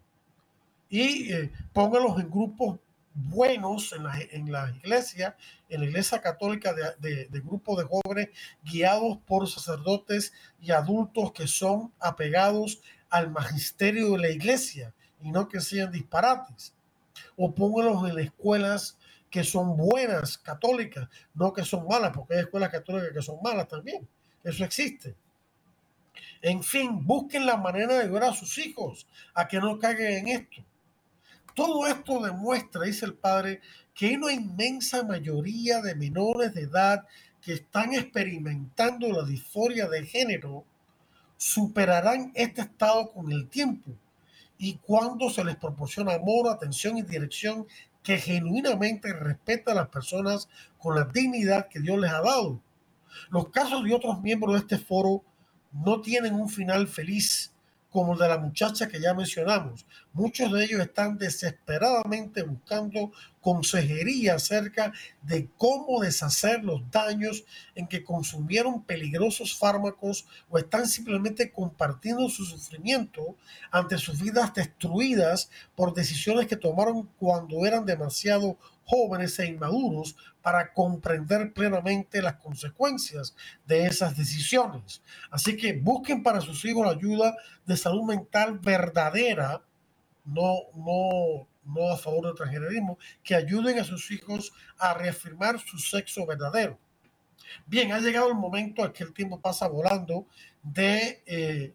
[0.89, 2.79] Y eh, pónganlos en grupos
[3.13, 5.35] buenos en la, en la iglesia,
[5.69, 8.29] en la iglesia católica de, de, de grupos de jóvenes
[8.63, 15.47] guiados por sacerdotes y adultos que son apegados al magisterio de la iglesia y no
[15.47, 16.73] que sean disparates.
[17.37, 18.97] O pónganlos en escuelas
[19.29, 23.67] que son buenas, católicas, no que son malas, porque hay escuelas católicas que son malas
[23.67, 24.07] también.
[24.43, 25.15] Eso existe.
[26.41, 30.27] En fin, busquen la manera de ver a sus hijos, a que no caigan en
[30.27, 30.63] esto.
[31.53, 33.61] Todo esto demuestra, dice el padre,
[33.93, 37.05] que hay una inmensa mayoría de menores de edad
[37.41, 40.65] que están experimentando la disforia de género
[41.41, 43.89] superarán este estado con el tiempo
[44.59, 47.65] y cuando se les proporciona amor, atención y dirección
[48.03, 52.61] que genuinamente respeta a las personas con la dignidad que Dios les ha dado.
[53.31, 55.23] Los casos de otros miembros de este foro
[55.71, 57.51] no tienen un final feliz
[57.91, 59.85] como el de la muchacha que ya mencionamos.
[60.13, 67.43] Muchos de ellos están desesperadamente buscando consejería acerca de cómo deshacer los daños
[67.75, 73.35] en que consumieron peligrosos fármacos o están simplemente compartiendo su sufrimiento
[73.71, 80.73] ante sus vidas destruidas por decisiones que tomaron cuando eran demasiado jóvenes e inmaduros para
[80.73, 85.01] comprender plenamente las consecuencias de esas decisiones.
[85.29, 89.61] Así que busquen para sus hijos la ayuda de salud mental verdadera,
[90.25, 95.77] no, no, no a favor del transgenerismo, que ayuden a sus hijos a reafirmar su
[95.77, 96.79] sexo verdadero.
[97.65, 100.25] Bien, ha llegado el momento en que el tiempo pasa volando
[100.63, 101.73] de, eh,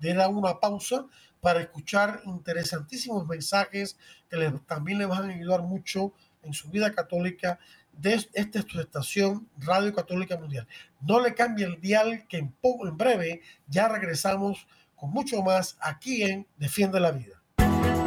[0.00, 1.06] de dar una pausa
[1.46, 3.96] para escuchar interesantísimos mensajes
[4.28, 7.60] que también les van a ayudar mucho en su vida católica
[7.92, 10.66] de esta es tu estación Radio Católica Mundial.
[11.00, 15.76] No le cambie el dial que en, poco, en breve ya regresamos con mucho más
[15.80, 17.40] aquí en Defiende la Vida.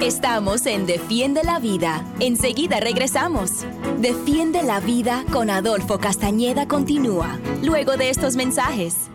[0.01, 2.03] Estamos en Defiende la Vida.
[2.19, 3.65] Enseguida regresamos.
[3.99, 9.09] Defiende la Vida con Adolfo Castañeda continúa, luego de estos mensajes.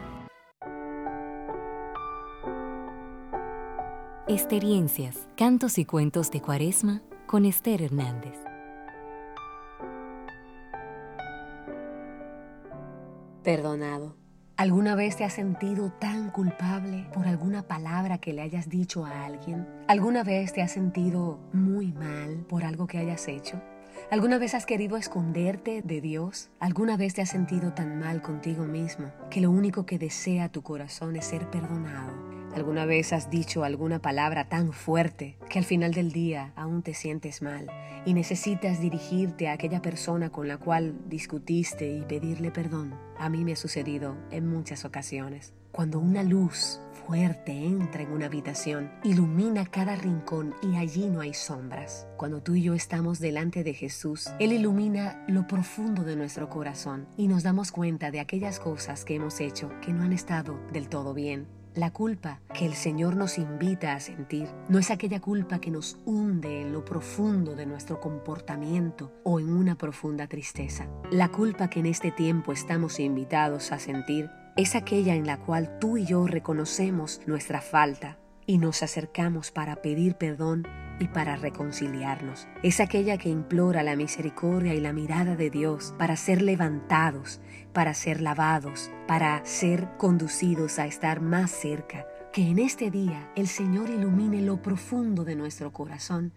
[4.26, 8.32] Experiencias, cantos y cuentos de Cuaresma con Esther Hernández.
[13.42, 14.16] Perdonado.
[14.56, 19.26] ¿Alguna vez te has sentido tan culpable por alguna palabra que le hayas dicho a
[19.26, 19.68] alguien?
[19.88, 23.60] ¿Alguna vez te has sentido muy mal por algo que hayas hecho?
[24.10, 26.48] ¿Alguna vez has querido esconderte de Dios?
[26.60, 30.62] ¿Alguna vez te has sentido tan mal contigo mismo que lo único que desea tu
[30.62, 32.33] corazón es ser perdonado?
[32.54, 36.94] ¿Alguna vez has dicho alguna palabra tan fuerte que al final del día aún te
[36.94, 37.68] sientes mal
[38.06, 42.94] y necesitas dirigirte a aquella persona con la cual discutiste y pedirle perdón?
[43.18, 45.52] A mí me ha sucedido en muchas ocasiones.
[45.72, 51.34] Cuando una luz fuerte entra en una habitación, ilumina cada rincón y allí no hay
[51.34, 52.06] sombras.
[52.16, 57.08] Cuando tú y yo estamos delante de Jesús, Él ilumina lo profundo de nuestro corazón
[57.16, 60.88] y nos damos cuenta de aquellas cosas que hemos hecho que no han estado del
[60.88, 65.58] todo bien la culpa que el Señor nos invita a sentir no es aquella culpa
[65.58, 70.88] que nos hunde en lo profundo de nuestro comportamiento o en una profunda tristeza.
[71.10, 75.78] La culpa que en este tiempo estamos invitados a sentir es aquella en la cual
[75.80, 80.66] tú y yo reconocemos nuestra falta y nos acercamos para pedir perdón
[81.00, 82.46] y para reconciliarnos.
[82.62, 87.40] Es aquella que implora la misericordia y la mirada de Dios para ser levantados,
[87.74, 92.06] para ser lavados, para ser conducidos a estar más cerca.
[92.32, 96.32] Que en este día el Señor ilumine lo profundo de nuestro corazón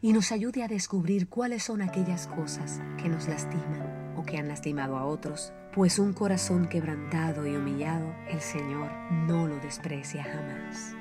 [0.00, 4.48] y nos ayude a descubrir cuáles son aquellas cosas que nos lastiman o que han
[4.48, 10.94] lastimado a otros, pues un corazón quebrantado y humillado el Señor no lo desprecia jamás.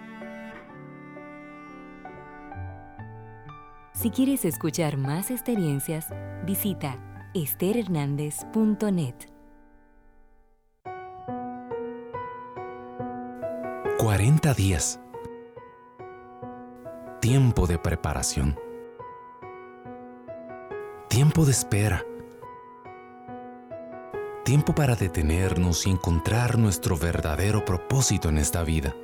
[3.94, 6.08] Si quieres escuchar más experiencias,
[6.46, 6.98] visita
[7.34, 9.31] esterhernandez.net.
[14.02, 15.00] 40 días.
[17.22, 18.60] Tiempo de preparación.
[21.08, 22.04] Tiempo de espera.
[24.44, 28.96] Tiempo para detenernos y encontrar nuestro verdadero propósito en esta vida.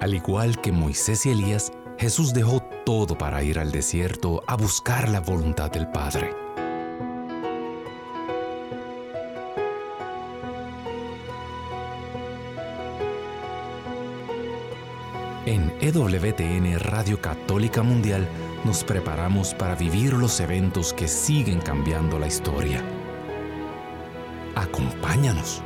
[0.00, 5.08] Al igual que Moisés y Elías, Jesús dejó todo para ir al desierto a buscar
[5.08, 6.32] la voluntad del Padre.
[15.82, 18.28] EWTN Radio Católica Mundial
[18.66, 22.84] nos preparamos para vivir los eventos que siguen cambiando la historia.
[24.54, 25.62] Acompáñanos.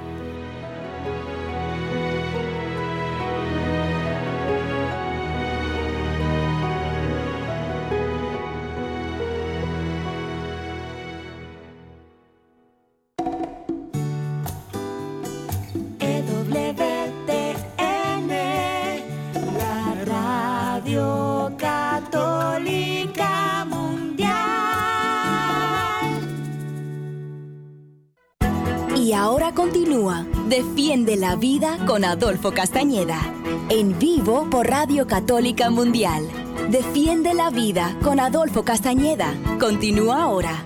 [30.94, 33.20] Defiende la Vida con Adolfo Castañeda.
[33.68, 36.22] En vivo por Radio Católica Mundial.
[36.70, 39.34] Defiende la Vida con Adolfo Castañeda.
[39.58, 40.64] Continúa ahora.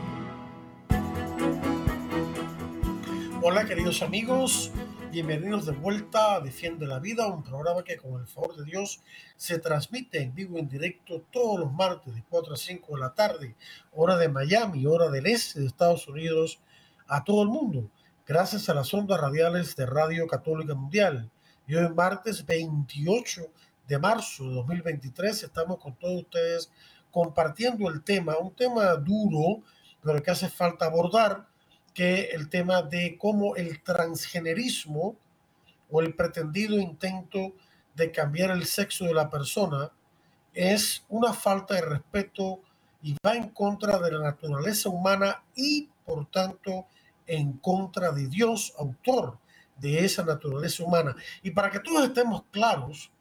[3.40, 4.70] Hola queridos amigos,
[5.10, 9.00] bienvenidos de vuelta a Defiende la Vida, un programa que con el favor de Dios
[9.34, 13.14] se transmite en vivo en directo todos los martes de 4 a 5 de la
[13.14, 13.56] tarde,
[13.94, 16.60] hora de Miami, hora del este de Estados Unidos,
[17.06, 17.88] a todo el mundo
[18.28, 21.30] gracias a las ondas radiales de Radio Católica Mundial.
[21.66, 23.40] Y hoy martes 28
[23.88, 26.70] de marzo de 2023 estamos con todos ustedes
[27.10, 29.62] compartiendo el tema, un tema duro,
[30.02, 31.48] pero que hace falta abordar,
[31.94, 35.16] que el tema de cómo el transgenerismo
[35.90, 37.54] o el pretendido intento
[37.94, 39.90] de cambiar el sexo de la persona
[40.52, 42.60] es una falta de respeto
[43.00, 46.86] y va en contra de la naturaleza humana y por tanto
[47.28, 49.38] en contra de Dios, autor
[49.76, 51.14] de esa naturaleza humana.
[51.42, 53.12] Y para que todos estemos claros,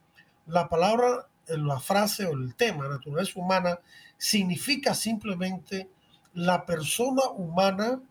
[0.47, 3.79] la palabra, la frase o el tema naturaleza humana
[4.17, 5.89] significa simplemente
[6.33, 8.01] la persona humana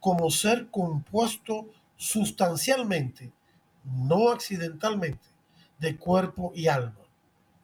[0.00, 3.32] como ser compuesto sustancialmente,
[3.84, 5.28] no accidentalmente,
[5.78, 6.98] de cuerpo y alma.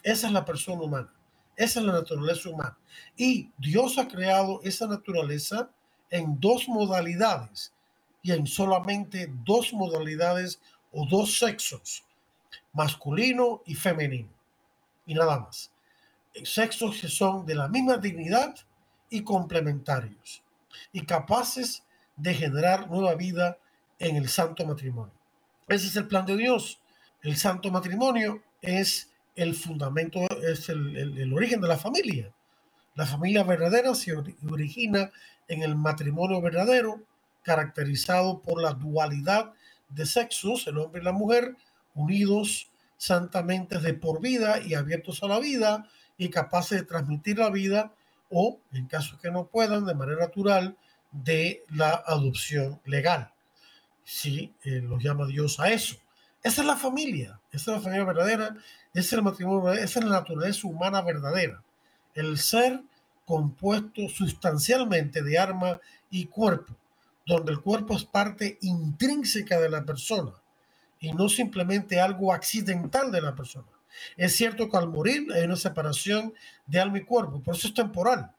[0.02, 1.12] Esa es la persona humana,
[1.56, 2.78] esa es la naturaleza humana.
[3.16, 5.70] Y Dios ha creado esa naturaleza
[6.10, 7.72] en dos modalidades
[8.22, 10.60] y en solamente dos modalidades
[10.92, 12.04] o dos sexos,
[12.72, 14.30] masculino y femenino,
[15.06, 15.70] y nada más.
[16.44, 18.54] Sexos que son de la misma dignidad
[19.10, 20.42] y complementarios,
[20.92, 21.82] y capaces
[22.16, 23.58] de generar nueva vida
[23.98, 25.14] en el santo matrimonio.
[25.66, 26.80] Ese es el plan de Dios.
[27.22, 32.32] El santo matrimonio es el fundamento, es el, el origen de la familia.
[32.98, 35.12] La familia verdadera se origina
[35.46, 37.00] en el matrimonio verdadero,
[37.44, 39.52] caracterizado por la dualidad
[39.88, 41.54] de sexos, el hombre y la mujer,
[41.94, 47.50] unidos santamente de por vida y abiertos a la vida y capaces de transmitir la
[47.50, 47.92] vida
[48.30, 50.76] o, en caso que no puedan, de manera natural,
[51.12, 53.30] de la adopción legal.
[54.02, 55.94] Si eh, los llama Dios a eso.
[56.42, 58.56] Esa es la familia, esa es la familia verdadera,
[58.92, 61.62] es el matrimonio, esa es la naturaleza humana verdadera.
[62.18, 62.82] El ser
[63.24, 66.74] compuesto sustancialmente de arma y cuerpo,
[67.24, 70.32] donde el cuerpo es parte intrínseca de la persona
[70.98, 73.68] y no simplemente algo accidental de la persona.
[74.16, 76.34] Es cierto que al morir hay una separación
[76.66, 78.32] de alma y cuerpo, por eso es temporal,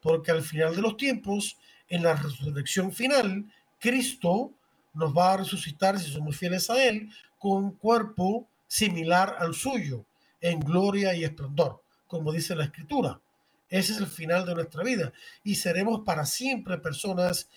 [0.00, 1.58] porque al final de los tiempos,
[1.90, 3.44] en la resurrección final,
[3.78, 4.50] Cristo
[4.94, 10.06] nos va a resucitar, si somos fieles a Él, con un cuerpo similar al suyo,
[10.40, 13.20] en gloria y esplendor, como dice la Escritura.
[13.68, 15.12] Ese es el final de nuestra vida
[15.42, 17.48] y seremos para siempre personas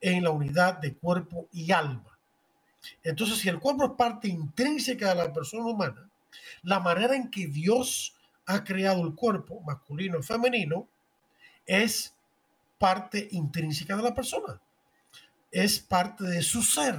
[0.00, 2.18] en la unidad de cuerpo y alma.
[3.02, 6.08] Entonces, si el cuerpo es parte intrínseca de la persona humana,
[6.62, 8.14] la manera en que Dios
[8.46, 10.88] ha creado el cuerpo, masculino y femenino,
[11.66, 12.14] es
[12.78, 14.60] parte intrínseca de la persona.
[15.50, 16.96] Es parte de su ser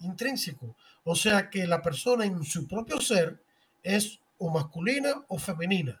[0.00, 0.74] intrínseco.
[1.04, 3.40] O sea que la persona en su propio ser
[3.82, 6.00] es o masculina o femenina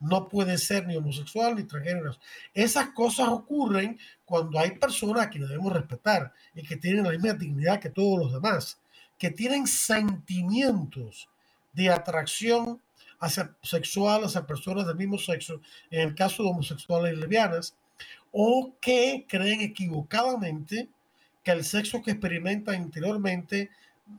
[0.00, 2.16] no puede ser ni homosexual ni transgénero.
[2.54, 7.80] Esas cosas ocurren cuando hay personas que debemos respetar y que tienen la misma dignidad
[7.80, 8.80] que todos los demás,
[9.18, 11.28] que tienen sentimientos
[11.74, 12.80] de atracción
[13.20, 17.76] hacia sexual hacia personas del mismo sexo, en el caso de homosexuales y lesbianas,
[18.32, 20.88] o que creen equivocadamente
[21.44, 23.70] que el sexo que experimentan interiormente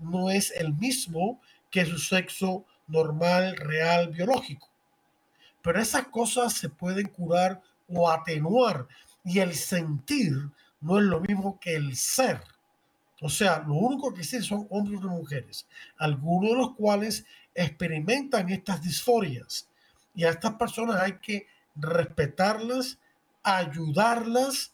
[0.01, 4.70] no es el mismo que su sexo normal, real, biológico
[5.61, 8.87] pero esas cosas se pueden curar o atenuar
[9.23, 10.33] y el sentir
[10.79, 12.41] no es lo mismo que el ser.
[13.21, 18.49] O sea, lo único que sí son hombres y mujeres, algunos de los cuales experimentan
[18.49, 19.67] estas disforias.
[20.15, 21.45] Y a estas personas hay que
[21.75, 22.97] respetarlas,
[23.43, 24.73] ayudarlas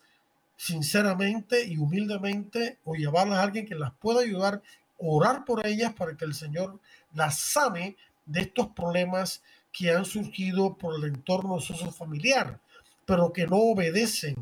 [0.55, 4.61] sinceramente y humildemente o llevarlas a alguien que las pueda ayudar,
[4.97, 6.79] orar por ellas para que el Señor
[7.13, 12.59] las sane de estos problemas que han surgido por el entorno sociofamiliar,
[13.05, 14.36] pero que no obedecen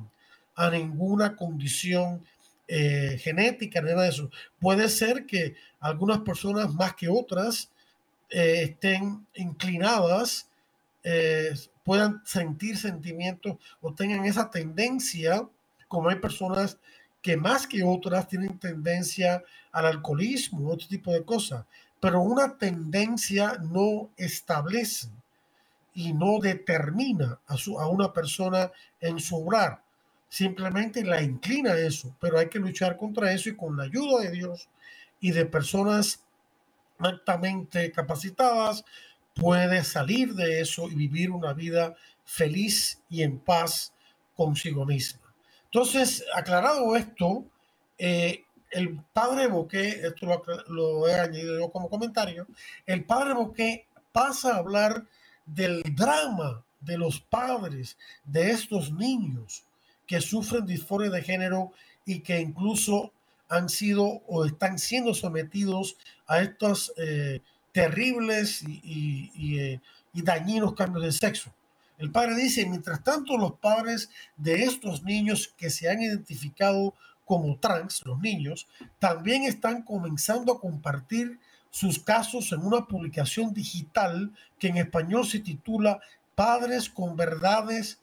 [0.56, 2.24] a ninguna condición
[2.68, 4.30] eh, genética, nada de eso.
[4.60, 7.70] Puede ser que algunas personas más que otras
[8.30, 10.50] eh, estén inclinadas,
[11.04, 11.54] eh,
[11.84, 15.48] puedan sentir sentimientos o tengan esa tendencia,
[15.88, 16.80] como hay personas
[17.26, 21.66] que más que otras tienen tendencia al alcoholismo, otro tipo de cosas,
[22.00, 25.10] pero una tendencia no establece
[25.96, 28.72] y no determina a, su, a una persona
[29.02, 29.82] en su obrar,
[30.30, 34.22] simplemente la inclina a eso, pero hay que luchar contra eso y con la ayuda
[34.22, 34.70] de Dios
[35.20, 36.24] y de personas
[37.00, 38.86] altamente capacitadas
[39.34, 43.94] puede salir de eso y vivir una vida feliz y en paz
[44.36, 45.25] consigo misma.
[45.76, 47.44] Entonces, aclarado esto,
[47.98, 52.48] eh, el padre Boqué, esto lo, lo, he añadido yo como comentario,
[52.86, 55.04] el padre Boqué pasa a hablar
[55.46, 59.66] del drama de los padres de estos niños
[60.08, 61.74] que sufren disforia de género
[62.06, 63.12] y que incluso
[63.50, 67.42] han sido o están siendo sometidos a estos eh,
[67.74, 69.82] terribles eh,
[70.14, 71.54] y, dañinos cambios de sexo.
[71.98, 76.94] El padre dice, mientras tanto los padres de estos niños que se han identificado
[77.26, 78.68] como trans, los niños,
[79.00, 81.40] también están comenzando a compartir
[81.72, 86.00] sus casos en una publicación digital que en español se titula
[86.36, 88.00] Padres con verdades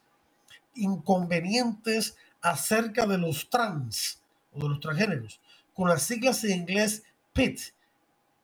[0.75, 4.21] inconvenientes acerca de los trans
[4.51, 5.39] o de los transgéneros,
[5.73, 7.59] con las siglas en inglés PIT,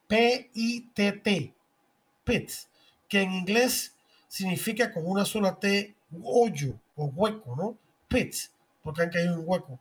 [0.07, 1.53] P-I-T-T,
[2.23, 2.51] PIT,
[3.07, 3.95] que en inglés
[4.29, 7.77] significa con una sola T, hoyo o hueco, ¿no?
[8.07, 8.35] PIT,
[8.81, 9.79] porque han caído en hueco.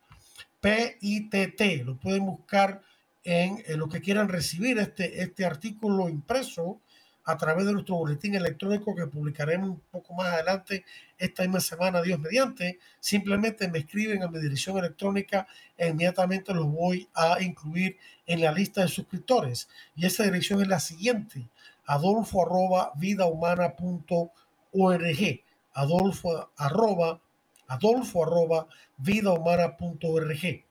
[0.60, 2.82] P-I-T-T, lo pueden buscar
[3.22, 6.80] en, en, lo que quieran recibir este, este artículo impreso
[7.24, 10.84] a través de nuestro boletín electrónico que publicaremos un poco más adelante
[11.18, 12.78] esta misma semana, Dios mediante.
[13.00, 15.46] Simplemente me escriben a mi dirección electrónica
[15.76, 19.68] e inmediatamente los voy a incluir en la lista de suscriptores.
[19.94, 21.46] Y esa dirección es la siguiente,
[21.88, 25.40] adolfo arroba vidahumana.org,
[25.74, 27.20] adolfo arroba,
[27.66, 30.64] adolfo arroba vidahumana.org.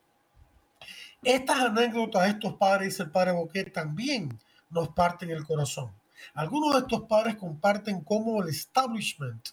[1.24, 4.40] Estas anécdotas, estos padres, dice el padre Boquet, también
[4.70, 5.92] nos parten el corazón
[6.34, 9.50] algunos de estos padres comparten cómo el establishment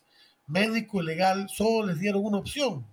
[0.47, 2.87] médico y legal solo les dieron una opción,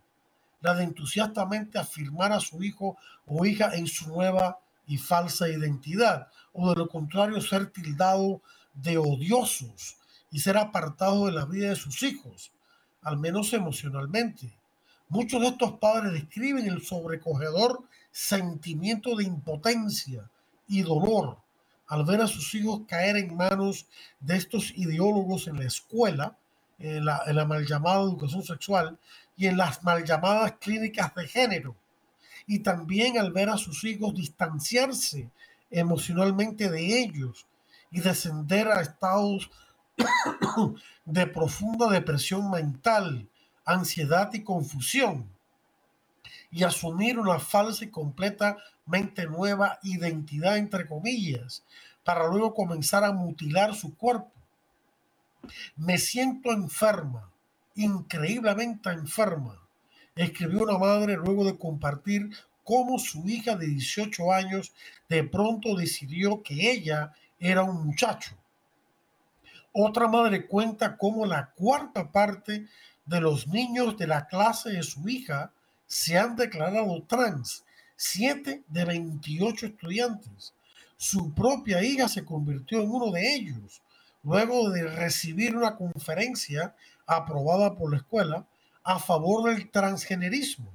[0.61, 6.27] la de entusiastamente afirmar a su hijo o hija en su nueva y falsa identidad,
[6.53, 8.41] o de lo contrario ser tildado
[8.73, 9.97] de odiosos
[10.31, 12.51] y ser apartados de la vida de sus hijos,
[13.01, 14.53] al menos emocionalmente.
[15.09, 20.29] Muchos de estos padres describen el sobrecogedor sentimiento de impotencia
[20.67, 21.37] y dolor
[21.91, 23.85] al ver a sus hijos caer en manos
[24.21, 26.37] de estos ideólogos en la escuela,
[26.79, 28.97] en la, mal llamada educación sexual
[29.35, 31.75] y en las mal llamadas clínicas de género.
[32.47, 35.29] Y también al ver a sus hijos distanciarse
[35.69, 37.45] emocionalmente de ellos
[37.91, 39.51] y descender a estados
[41.05, 43.27] de profunda depresión mental,
[43.65, 45.29] ansiedad y confusión,
[46.49, 51.63] y asumir una falsa y completamente nueva identidad, entre comillas,
[52.03, 54.31] para luego comenzar a mutilar su cuerpo.
[55.75, 57.31] Me siento enferma,
[57.75, 59.59] increíblemente enferma,
[60.15, 62.29] escribió una madre luego de compartir
[62.63, 64.73] cómo su hija de 18 años
[65.09, 68.37] de pronto decidió que ella era un muchacho.
[69.73, 72.67] Otra madre cuenta cómo la cuarta parte
[73.05, 75.51] de los niños de la clase de su hija
[75.87, 77.65] se han declarado trans,
[77.95, 80.53] 7 de 28 estudiantes.
[80.97, 83.81] Su propia hija se convirtió en uno de ellos,
[84.23, 86.75] luego de recibir una conferencia
[87.07, 88.45] aprobada por la escuela
[88.83, 90.71] a favor del transgenerismo.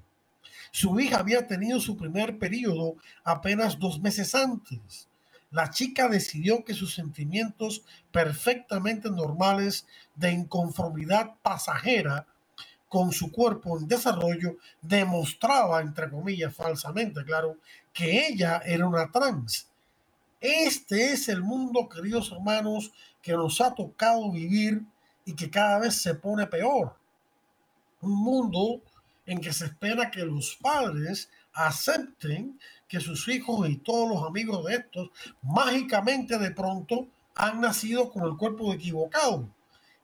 [0.73, 5.09] Su hija había tenido su primer periodo apenas dos meses antes.
[5.51, 12.27] La chica decidió que sus sentimientos perfectamente normales de inconformidad pasajera
[12.89, 17.57] con su cuerpo en desarrollo demostraba, entre comillas, falsamente, claro,
[17.93, 19.69] que ella era una trans
[20.41, 22.93] este es el mundo, queridos hermanos,
[23.23, 24.83] que nos ha tocado vivir
[25.25, 26.97] y que cada vez se pone peor.
[28.01, 28.83] Un mundo
[29.25, 34.65] en que se espera que los padres acepten que sus hijos y todos los amigos
[34.65, 35.11] de estos
[35.43, 39.49] mágicamente de pronto han nacido con el cuerpo equivocado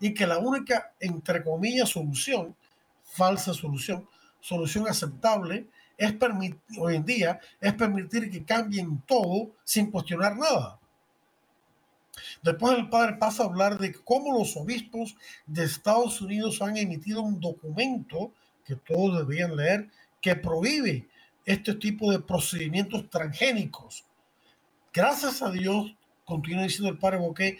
[0.00, 2.56] y que la única, entre comillas, solución,
[3.04, 4.08] falsa solución,
[4.40, 6.14] solución aceptable, es
[6.78, 10.80] hoy en día, es permitir que cambien todo sin cuestionar nada.
[12.42, 15.16] Después el padre pasa a hablar de cómo los obispos
[15.46, 18.32] de Estados Unidos han emitido un documento
[18.64, 19.88] que todos deberían leer
[20.20, 21.08] que prohíbe
[21.44, 24.04] este tipo de procedimientos transgénicos.
[24.92, 27.58] Gracias a Dios, continúa diciendo el padre Boquet,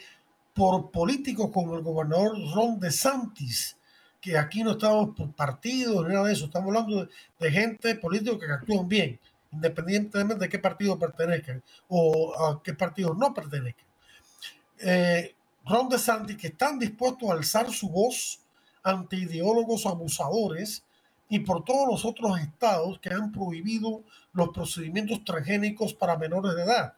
[0.55, 3.76] por políticos como el gobernador Ron DeSantis,
[4.20, 7.09] que aquí no estamos por partidos ni nada de eso, estamos hablando
[7.39, 9.18] de, gente política que actúan bien,
[9.51, 13.87] independientemente de qué partido pertenezcan o a qué partido no pertenezcan.
[14.78, 18.41] Eh, Ron DeSantis, que están dispuestos a alzar su voz
[18.83, 20.85] ante ideólogos abusadores
[21.33, 24.03] y por todos los otros estados que han prohibido
[24.35, 26.93] los procedimientos transgénicos para menores de edad.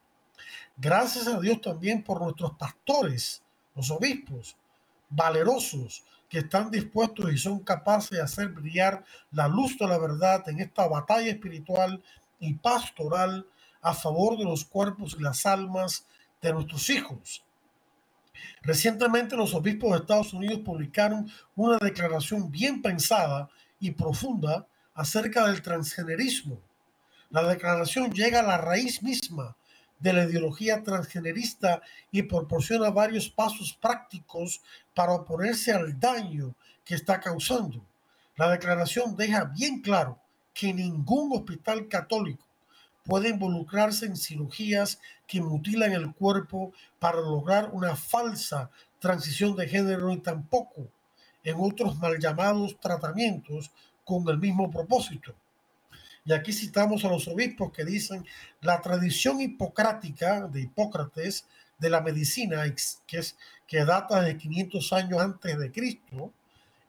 [0.77, 3.45] Gracias a Dios también por nuestros pastores,
[3.77, 4.57] los obispos,
[5.09, 10.49] valerosos, que están dispuestos y son capaces de hacer brillar la luz de la verdad
[10.49, 12.03] en esta batalla espiritual
[12.41, 13.47] y pastoral
[13.83, 16.09] a favor de los cuerpos y las almas
[16.43, 17.45] de nuestros hijos.
[18.63, 23.49] Recientemente los obispos de Estados Unidos publicaron una declaración bien pensada
[23.81, 26.61] y profunda acerca del transgenerismo.
[27.31, 29.57] La declaración llega a la raíz misma
[29.99, 34.61] de la ideología transgenerista y proporciona varios pasos prácticos
[34.95, 36.55] para oponerse al daño
[36.85, 37.85] que está causando.
[38.37, 40.19] La declaración deja bien claro
[40.53, 42.45] que ningún hospital católico
[43.05, 50.13] puede involucrarse en cirugías que mutilan el cuerpo para lograr una falsa transición de género
[50.13, 50.89] y tampoco
[51.45, 53.71] en otros mal llamados tratamientos
[54.05, 55.35] con el mismo propósito.
[56.25, 58.25] Y aquí citamos a los obispos que dicen,
[58.63, 61.47] la tradición hipocrática de Hipócrates
[61.79, 62.63] de la medicina,
[63.07, 63.37] que, es,
[63.67, 66.33] que data de 500 años antes de Cristo,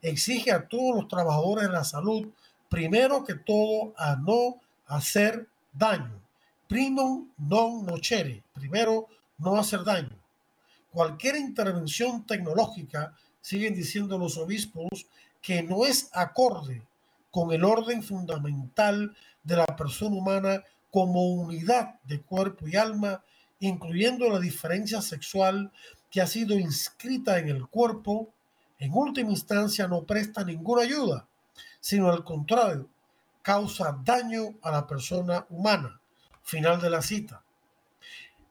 [0.01, 2.29] exige a todos los trabajadores de la salud,
[2.69, 6.21] primero que todo, a no hacer daño.
[6.67, 10.15] Primum non nocere, primero no hacer daño.
[10.91, 13.13] Cualquier intervención tecnológica,
[13.45, 15.05] siguen diciendo los obispos,
[15.39, 16.81] que no es acorde
[17.29, 23.23] con el orden fundamental de la persona humana como unidad de cuerpo y alma,
[23.59, 25.71] incluyendo la diferencia sexual
[26.09, 28.29] que ha sido inscrita en el cuerpo,
[28.79, 31.27] en última instancia no presta ninguna ayuda,
[31.79, 32.89] sino al contrario,
[33.43, 35.99] causa daño a la persona humana.
[36.41, 37.43] Final de la cita.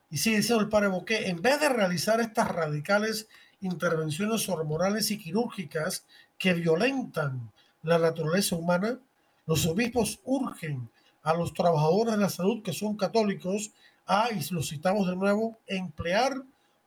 [0.09, 3.27] Y sigue diciendo el padre Boqué, en vez de realizar estas radicales
[3.65, 6.05] intervenciones hormonales y quirúrgicas
[6.39, 7.51] que violentan
[7.83, 8.99] la naturaleza humana,
[9.47, 10.89] los obispos urgen
[11.23, 13.73] a los trabajadores de la salud que son católicos
[14.07, 16.35] a, y lo citamos de nuevo, emplear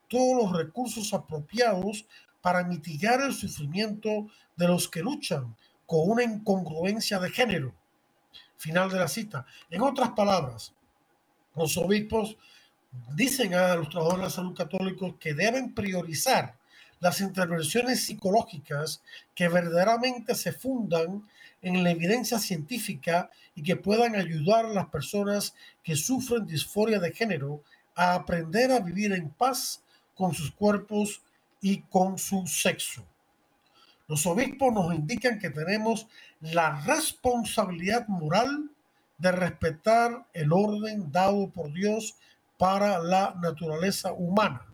[0.08, 2.06] todos los recursos apropiados
[2.42, 5.56] para mitigar el sufrimiento de los que luchan
[5.86, 7.74] con una incongruencia de género.
[8.58, 9.46] Final de la cita.
[9.70, 10.74] En otras palabras,
[11.56, 12.38] los obispos
[13.14, 16.57] dicen a los trabajadores de la salud católicos que deben priorizar
[17.00, 19.02] las intervenciones psicológicas
[19.36, 21.28] que verdaderamente se fundan
[21.62, 27.12] en la evidencia científica y que puedan ayudar a las personas que sufren disforia de
[27.12, 27.64] género
[27.96, 29.82] a aprender a vivir en paz
[30.16, 31.22] con sus cuerpos
[31.62, 33.04] y con su sexo.
[34.08, 36.08] Los obispos nos indican que tenemos
[36.40, 38.70] la responsabilidad moral
[39.18, 42.16] de respetar el orden dado por Dios
[42.58, 44.67] para la naturaleza humana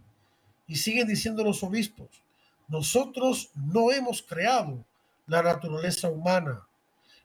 [0.68, 2.10] y siguen diciendo los obispos,
[2.68, 4.84] nosotros no hemos creado
[5.28, 6.66] la naturaleza humana.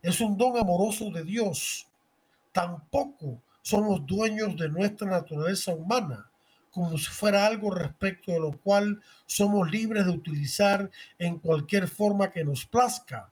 [0.03, 1.87] Es un don amoroso de Dios.
[2.53, 6.31] Tampoco somos dueños de nuestra naturaleza humana,
[6.71, 12.31] como si fuera algo respecto de lo cual somos libres de utilizar en cualquier forma
[12.31, 13.31] que nos plazca.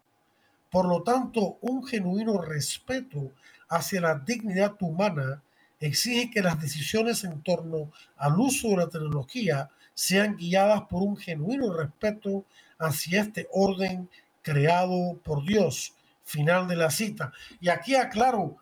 [0.71, 3.33] Por lo tanto, un genuino respeto
[3.69, 5.43] hacia la dignidad humana
[5.81, 11.17] exige que las decisiones en torno al uso de la tecnología sean guiadas por un
[11.17, 12.45] genuino respeto
[12.79, 14.11] hacia este orden
[14.43, 15.95] creado por Dios.
[16.23, 17.33] Final de la cita.
[17.61, 18.57] Y aquí aclaro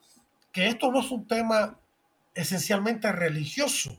[0.52, 1.78] que esto no es un tema
[2.34, 3.96] esencialmente religioso,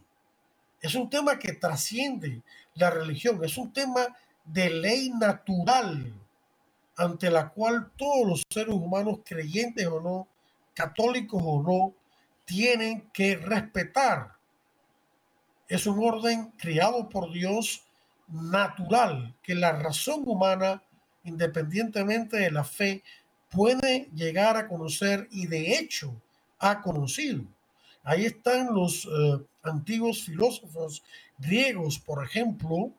[0.81, 2.43] es un tema que trasciende
[2.75, 4.01] la religión, es un tema
[4.45, 6.13] de ley natural
[6.95, 10.27] ante la cual todos los seres humanos, creyentes o no,
[10.73, 11.93] católicos o no,
[12.45, 14.34] tienen que respetar
[15.67, 17.83] es un orden criado por Dios
[18.27, 20.83] natural que la razón humana,
[21.23, 23.03] independientemente de la fe,
[23.49, 26.13] puede llegar a conocer y de hecho
[26.59, 27.43] ha conocido.
[28.03, 31.03] Ahí están los eh, antiguos filósofos
[31.37, 32.91] griegos, por ejemplo,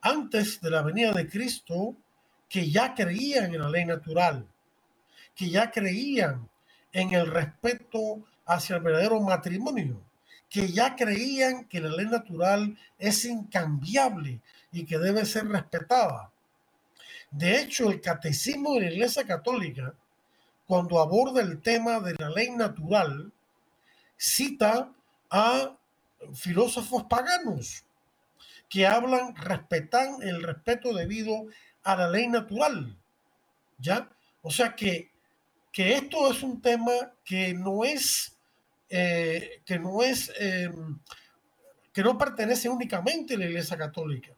[0.00, 1.94] antes de la venida de Cristo,
[2.48, 4.46] que ya creían en la ley natural,
[5.34, 6.48] que ya creían
[6.92, 10.00] en el respeto hacia el verdadero matrimonio
[10.54, 14.40] que ya creían que la ley natural es incambiable
[14.70, 16.30] y que debe ser respetada.
[17.32, 19.96] De hecho, el catecismo de la Iglesia Católica,
[20.64, 23.32] cuando aborda el tema de la ley natural,
[24.16, 24.92] cita
[25.28, 25.76] a
[26.32, 27.84] filósofos paganos
[28.68, 31.48] que hablan, respetan el respeto debido
[31.82, 32.96] a la ley natural.
[33.78, 34.08] ¿Ya?
[34.40, 35.10] O sea que,
[35.72, 36.92] que esto es un tema
[37.24, 38.33] que no es
[38.88, 40.70] eh, que no es eh,
[41.92, 44.32] que no pertenece únicamente a la Iglesia Católica.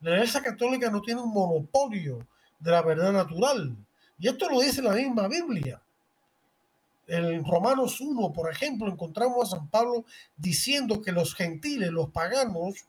[0.00, 2.26] La Iglesia Católica no tiene un monopolio
[2.58, 3.74] de la verdad natural.
[4.18, 5.80] Y esto lo dice la misma Biblia.
[7.06, 10.04] En Romanos 1, por ejemplo, encontramos a San Pablo
[10.36, 12.86] diciendo que los gentiles, los paganos,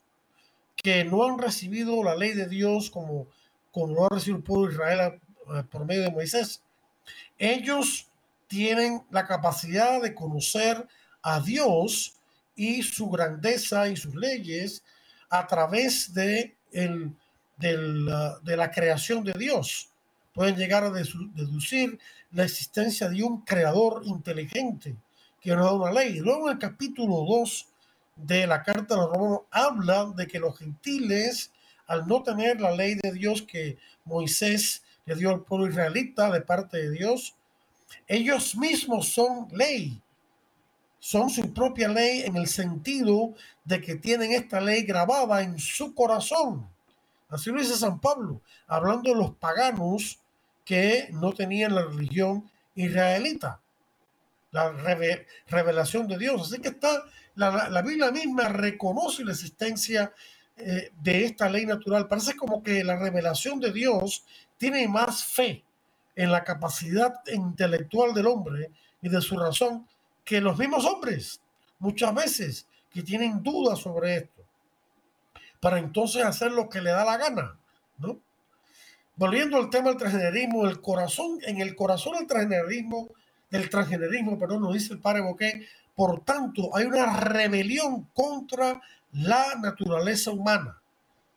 [0.76, 3.28] que no han recibido la ley de Dios como,
[3.72, 5.22] como lo ha recibido el pueblo de Israel
[5.56, 6.62] eh, por medio de Moisés,
[7.38, 8.10] ellos
[8.48, 10.88] tienen la capacidad de conocer
[11.22, 12.16] a Dios
[12.56, 14.84] y su grandeza y sus leyes
[15.30, 17.16] a través de, el,
[17.58, 19.90] de la creación de Dios.
[20.34, 21.98] Pueden llegar a deducir
[22.32, 24.96] la existencia de un creador inteligente
[25.40, 26.20] que nos da una ley.
[26.20, 27.68] Luego en el capítulo 2
[28.16, 31.52] de la carta de los romanos habla de que los gentiles,
[31.88, 36.42] al no tener la ley de Dios que Moisés le dio al pueblo israelita de
[36.42, 37.36] parte de Dios,
[38.08, 40.02] ellos mismos son ley,
[41.00, 43.34] son su propia ley en el sentido
[43.64, 46.70] de que tienen esta ley grabada en su corazón.
[47.30, 50.20] Así lo dice San Pablo, hablando de los paganos
[50.64, 53.62] que no tenían la religión israelita,
[54.52, 54.72] la
[55.48, 56.42] revelación de Dios.
[56.42, 57.04] Así que está,
[57.36, 60.14] la, Biblia misma reconoce la existencia
[60.58, 62.08] eh, de esta ley natural.
[62.08, 64.24] Parece como que la revelación de Dios
[64.58, 65.65] tiene más fe
[66.16, 69.88] en la capacidad intelectual del hombre y de su razón
[70.24, 71.42] que los mismos hombres,
[71.80, 74.44] muchas veces, que tienen dudas sobre esto,
[75.60, 77.58] para entonces hacer lo que le da la gana,
[77.98, 78.20] ¿no?
[79.18, 83.10] Volviendo al tema del transgenerismo, el corazón, en el corazón del transgenerismo,
[83.50, 88.82] del transgenerismo, perdón, nos dice el padre Boqué, por tanto, hay una rebelión contra
[89.14, 90.82] la naturaleza humana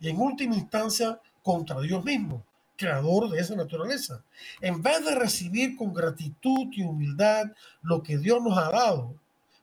[0.00, 2.44] y en última instancia contra Dios mismo
[2.78, 4.22] creador de esa naturaleza.
[4.62, 7.46] En vez de recibir con gratitud y humildad
[7.82, 9.14] lo que Dios nos ha dado,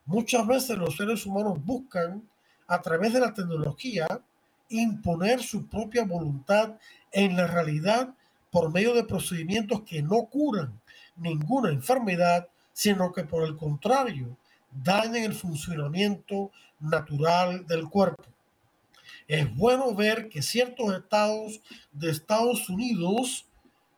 [0.06, 2.22] muchas veces los seres humanos buscan,
[2.68, 4.08] a través de la tecnología,
[4.70, 6.76] imponer su propia voluntad
[7.12, 8.14] en la realidad
[8.52, 10.80] por medio de procedimientos que no curan
[11.16, 14.38] ninguna enfermedad, sino que por el contrario,
[14.72, 18.24] dañan el funcionamiento natural del cuerpo.
[19.28, 21.62] Es bueno ver que ciertos estados
[21.92, 23.46] de Estados Unidos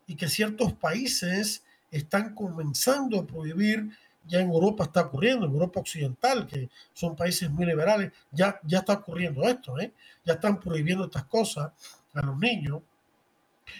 [0.05, 3.89] y que ciertos países están comenzando a prohibir,
[4.25, 8.79] ya en Europa está ocurriendo, en Europa Occidental, que son países muy liberales, ya, ya
[8.79, 9.91] está ocurriendo esto, ¿eh?
[10.25, 11.71] ya están prohibiendo estas cosas
[12.13, 12.81] a los niños.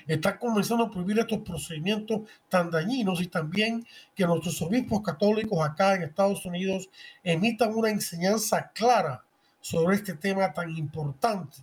[0.06, 5.96] Están comenzando a prohibir estos procedimientos tan dañinos y también que nuestros obispos católicos acá
[5.96, 6.90] en Estados Unidos
[7.24, 9.24] emitan una enseñanza clara
[9.70, 11.58] sobre este tema tan importante.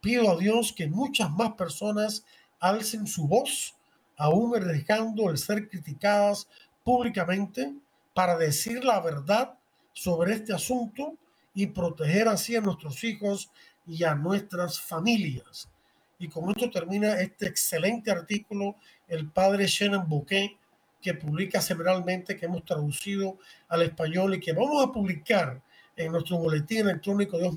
[0.00, 2.24] Pido a Dios que muchas más personas
[2.58, 3.74] alcen su voz,
[4.16, 6.48] aún arriesgando el ser criticadas
[6.82, 7.74] públicamente,
[8.14, 9.52] para decir la verdad
[9.92, 11.12] sobre este asunto
[11.54, 13.50] y proteger así a nuestros hijos
[13.86, 15.68] y a nuestras familias.
[16.18, 18.76] Y con esto termina este excelente artículo
[19.08, 20.56] el padre Shannon Bouquet,
[21.02, 23.36] que publica semanalmente, que hemos traducido
[23.68, 25.60] al español y que vamos a publicar
[25.96, 27.54] en nuestro boletín electrónico Dios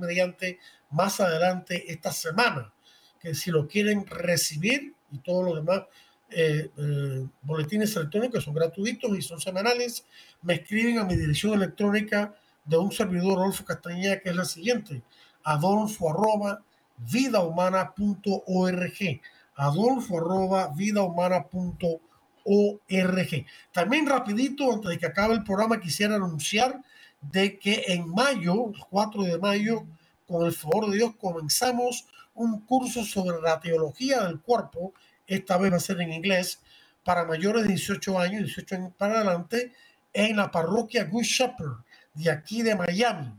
[0.00, 0.58] mediante
[0.90, 2.72] más adelante esta semana.
[3.20, 5.82] Que si lo quieren recibir y todos los demás
[6.30, 10.04] eh, eh, boletines electrónicos son gratuitos y son semanales,
[10.42, 15.02] me escriben a mi dirección electrónica de un servidor Adolfo Castañeda que es la siguiente,
[15.44, 16.64] adolfo arroba
[16.96, 19.20] vidahumana.org
[19.56, 26.82] adolfo arroba vidahumana.org también rapidito antes de que acabe el programa quisiera anunciar
[27.30, 29.84] de que en mayo, el 4 de mayo,
[30.26, 34.92] con el favor de Dios, comenzamos un curso sobre la teología del cuerpo.
[35.26, 36.60] Esta vez va a ser en inglés
[37.04, 39.72] para mayores de 18 años, 18 años para adelante,
[40.12, 41.76] en la parroquia Good Shepherd
[42.14, 43.32] de aquí de Miami.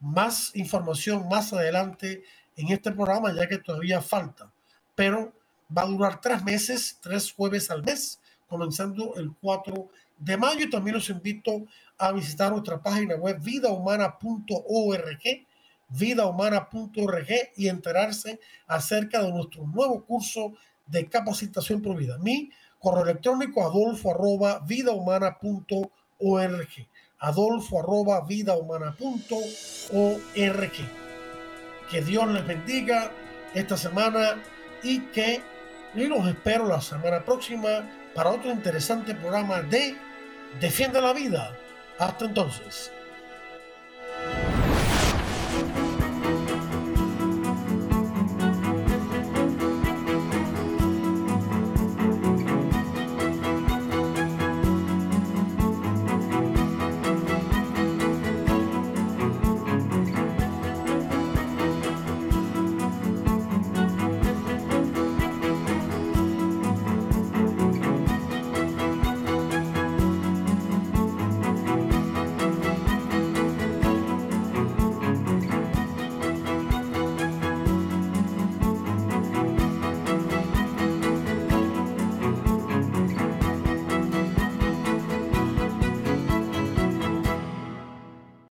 [0.00, 2.22] Más información más adelante
[2.56, 4.52] en este programa, ya que todavía falta.
[4.94, 5.32] Pero
[5.76, 10.68] va a durar tres meses, tres jueves al mes, comenzando el 4 de mayo.
[10.70, 11.66] También los invito
[12.00, 15.22] a visitar nuestra página web vidahumana.org,
[15.90, 20.54] vidahumana.org y enterarse acerca de nuestro nuevo curso
[20.86, 22.16] de capacitación por vida.
[22.18, 26.88] Mi correo electrónico adolfo arroba vidahumana.org.
[27.18, 30.72] Adolfo arroba vidahumana.org.
[31.90, 33.12] Que Dios les bendiga
[33.54, 34.42] esta semana
[34.82, 35.42] y que
[35.94, 39.96] y los espero la semana próxima para otro interesante programa de
[40.60, 41.56] Defiende la Vida
[42.00, 42.90] hasta entonces.